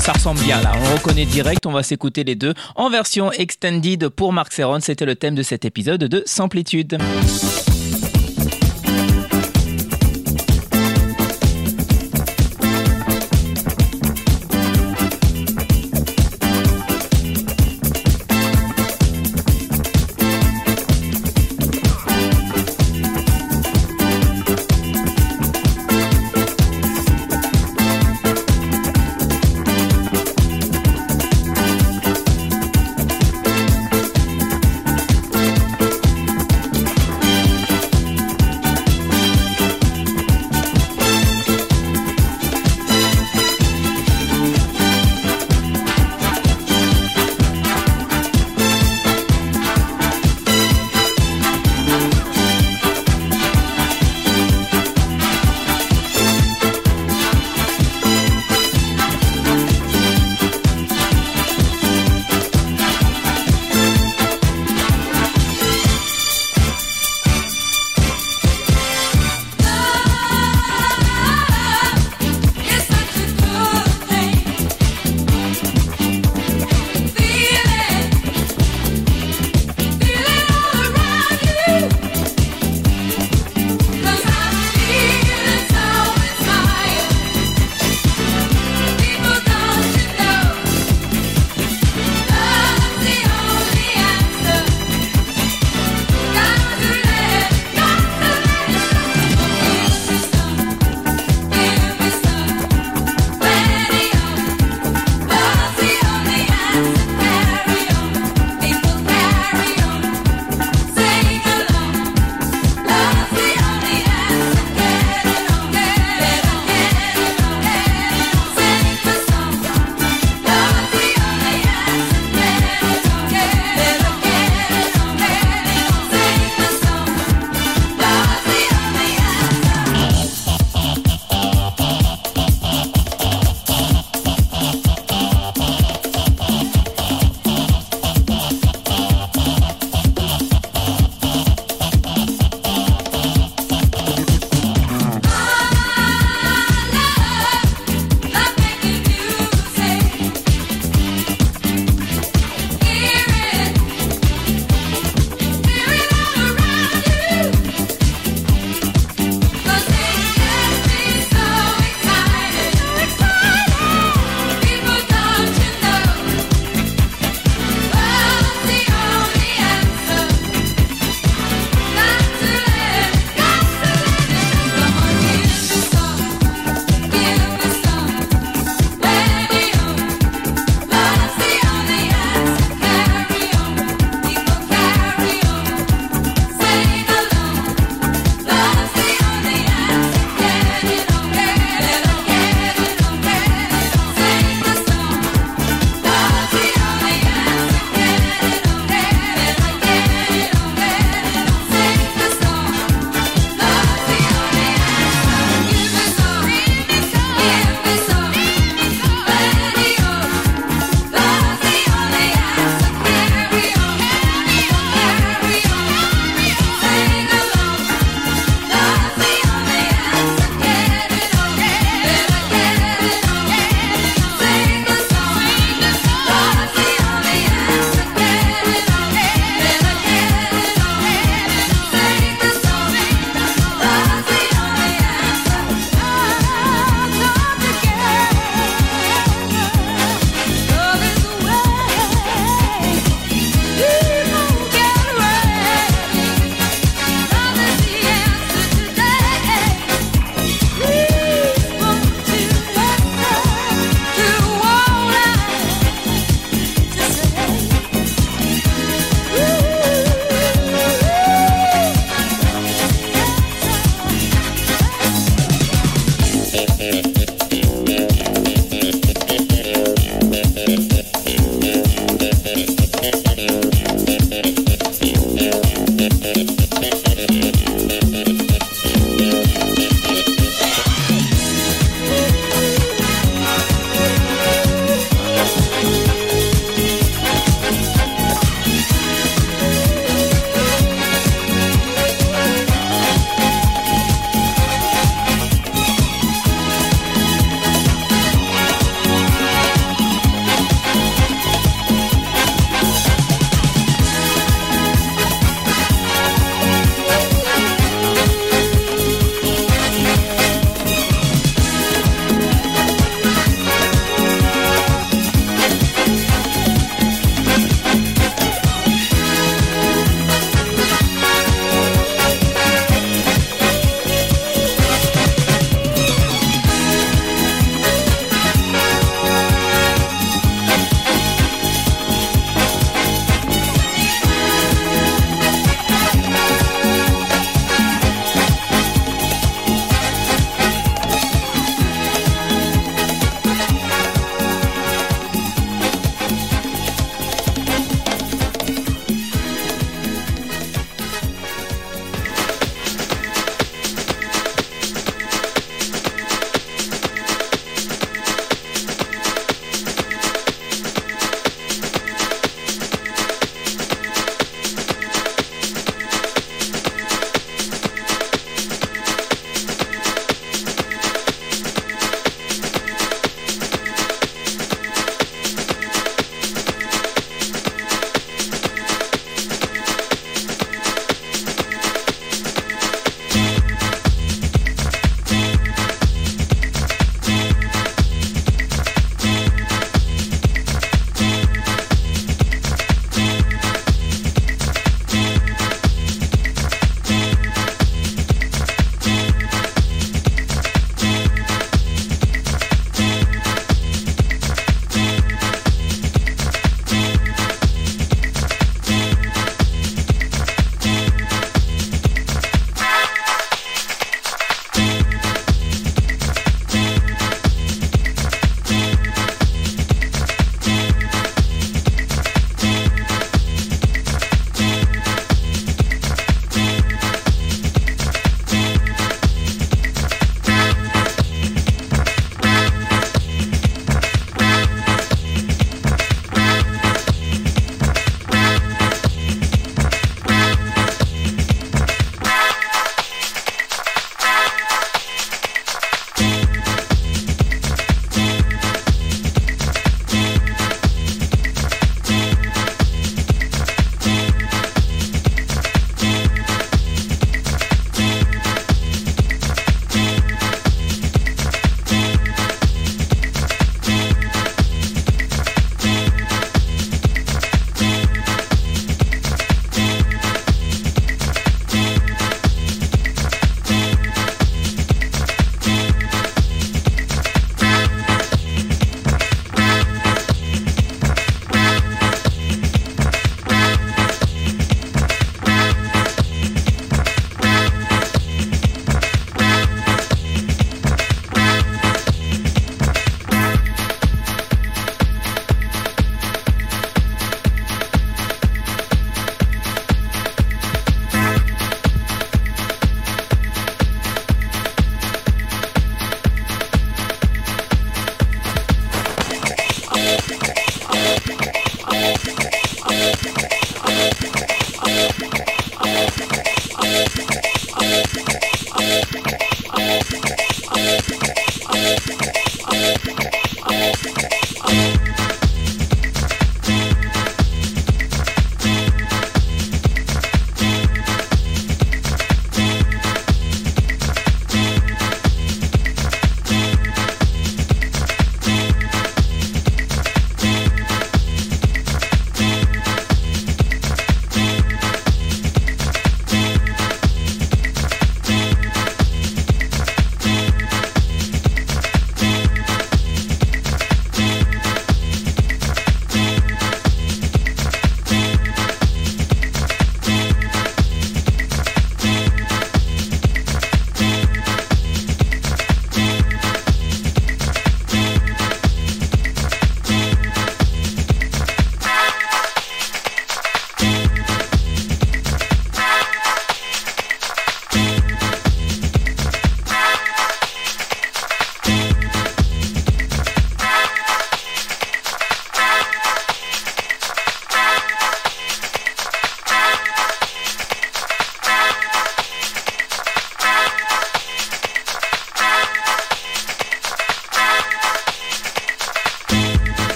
ça, 0.00 0.14
ressemble 0.14 0.40
bien 0.40 0.60
là. 0.62 0.72
On 0.74 0.94
reconnaît 0.96 1.26
direct, 1.26 1.64
on 1.64 1.70
va 1.70 1.84
s'écouter 1.84 2.24
les 2.24 2.34
deux 2.34 2.54
en 2.74 2.90
version 2.90 3.30
extended 3.30 4.08
pour 4.08 4.32
Mark 4.32 4.52
Serron. 4.52 4.80
C'était 4.80 5.06
le 5.06 5.14
thème 5.14 5.36
de 5.36 5.44
cet 5.44 5.64
épisode 5.64 6.02
de 6.02 6.24
Samplitude. 6.26 6.98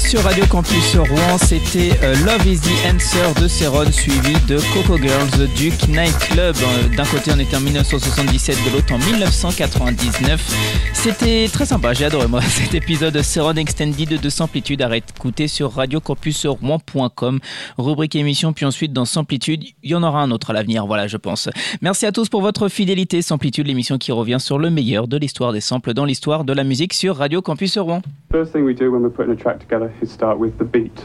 Sur 0.00 0.22
Radio 0.22 0.44
Campus 0.46 0.96
Rouen, 0.96 1.38
c'était 1.38 1.90
euh, 2.02 2.14
Love 2.24 2.46
is 2.46 2.60
the 2.60 2.92
Answer 2.92 3.40
de 3.40 3.48
Céron, 3.48 3.90
suivi 3.92 4.32
de 4.46 4.58
Coco 4.72 4.96
Girls 4.98 5.48
Duke 5.56 5.88
Night 5.88 6.16
Club. 6.30 6.56
Euh, 6.56 6.96
d'un 6.96 7.04
côté, 7.04 7.30
on 7.34 7.38
était 7.38 7.56
en 7.56 7.60
1977, 7.60 8.56
de 8.66 8.76
l'autre 8.76 8.94
en 8.94 8.98
1999. 8.98 10.90
C'était 10.94 11.48
très 11.52 11.66
sympa, 11.66 11.92
j'ai 11.92 12.06
adoré 12.06 12.28
moi 12.28 12.40
cet 12.42 12.74
épisode 12.74 13.20
Céron 13.22 13.54
Extended 13.54 14.20
de 14.20 14.28
Samplitude 14.28 14.82
à 14.82 14.96
écouter 14.96 15.48
sur 15.48 15.72
radiocampusrouen.com, 15.72 17.40
rubrique 17.78 18.16
émission, 18.16 18.52
puis 18.52 18.64
ensuite 18.64 18.92
dans 18.92 19.04
Samplitude, 19.04 19.64
il 19.82 19.90
y 19.90 19.94
en 19.94 20.02
aura 20.02 20.22
un 20.22 20.30
autre 20.30 20.50
à 20.50 20.52
l'avenir, 20.52 20.86
voilà, 20.86 21.06
je 21.08 21.16
pense. 21.16 21.48
Merci 21.82 22.06
à 22.06 22.12
tous 22.12 22.28
pour 22.28 22.42
votre 22.42 22.68
fidélité. 22.68 23.22
Samplitude, 23.22 23.66
l'émission 23.66 23.98
qui 23.98 24.12
revient 24.12 24.40
sur 24.40 24.58
le 24.58 24.70
meilleur 24.70 25.08
de 25.08 25.16
l'histoire 25.16 25.52
des 25.52 25.60
samples 25.60 25.94
dans 25.94 26.04
l'histoire 26.04 26.44
de 26.44 26.52
la 26.52 26.64
musique 26.64 26.94
sur 26.94 27.16
Radio 27.16 27.42
Campus 27.42 27.76
Rouen. 27.78 28.02
First 28.32 28.52
thing 28.52 28.64
we 28.64 28.74
do 28.74 28.90
when 28.90 29.02
we're 29.02 29.10
putting 29.10 29.36
track 29.36 29.58
together 29.58 29.89
is 30.00 30.10
start 30.10 30.38
with 30.38 30.58
the 30.58 30.64
beat. 30.64 31.04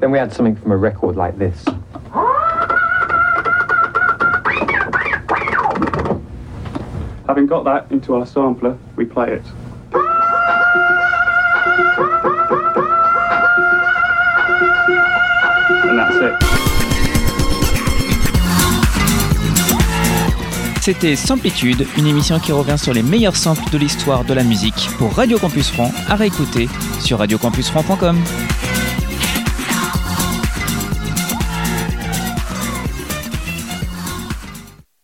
Then 0.00 0.10
we 0.10 0.18
add 0.18 0.32
something 0.32 0.56
from 0.56 0.72
a 0.72 0.76
record 0.76 1.16
like 1.16 1.38
this. 1.38 1.64
Having 7.26 7.46
got 7.46 7.64
that 7.64 7.86
into 7.90 8.14
our 8.14 8.26
sampler, 8.26 8.78
we 8.94 9.04
play 9.04 9.32
it. 9.32 9.42
And 15.88 15.98
that's 15.98 16.16
it. 16.16 16.45
C'était 20.86 21.16
Samplitude, 21.16 21.84
une 21.98 22.06
émission 22.06 22.38
qui 22.38 22.52
revient 22.52 22.78
sur 22.78 22.92
les 22.92 23.02
meilleurs 23.02 23.34
samples 23.34 23.68
de 23.72 23.76
l'histoire 23.76 24.24
de 24.24 24.32
la 24.32 24.44
musique 24.44 24.88
pour 24.98 25.12
Radio 25.16 25.36
Campus 25.36 25.68
Franc, 25.68 25.90
à 26.06 26.14
réécouter 26.14 26.68
sur 27.00 27.18
radiocampusfranc.com. 27.18 28.16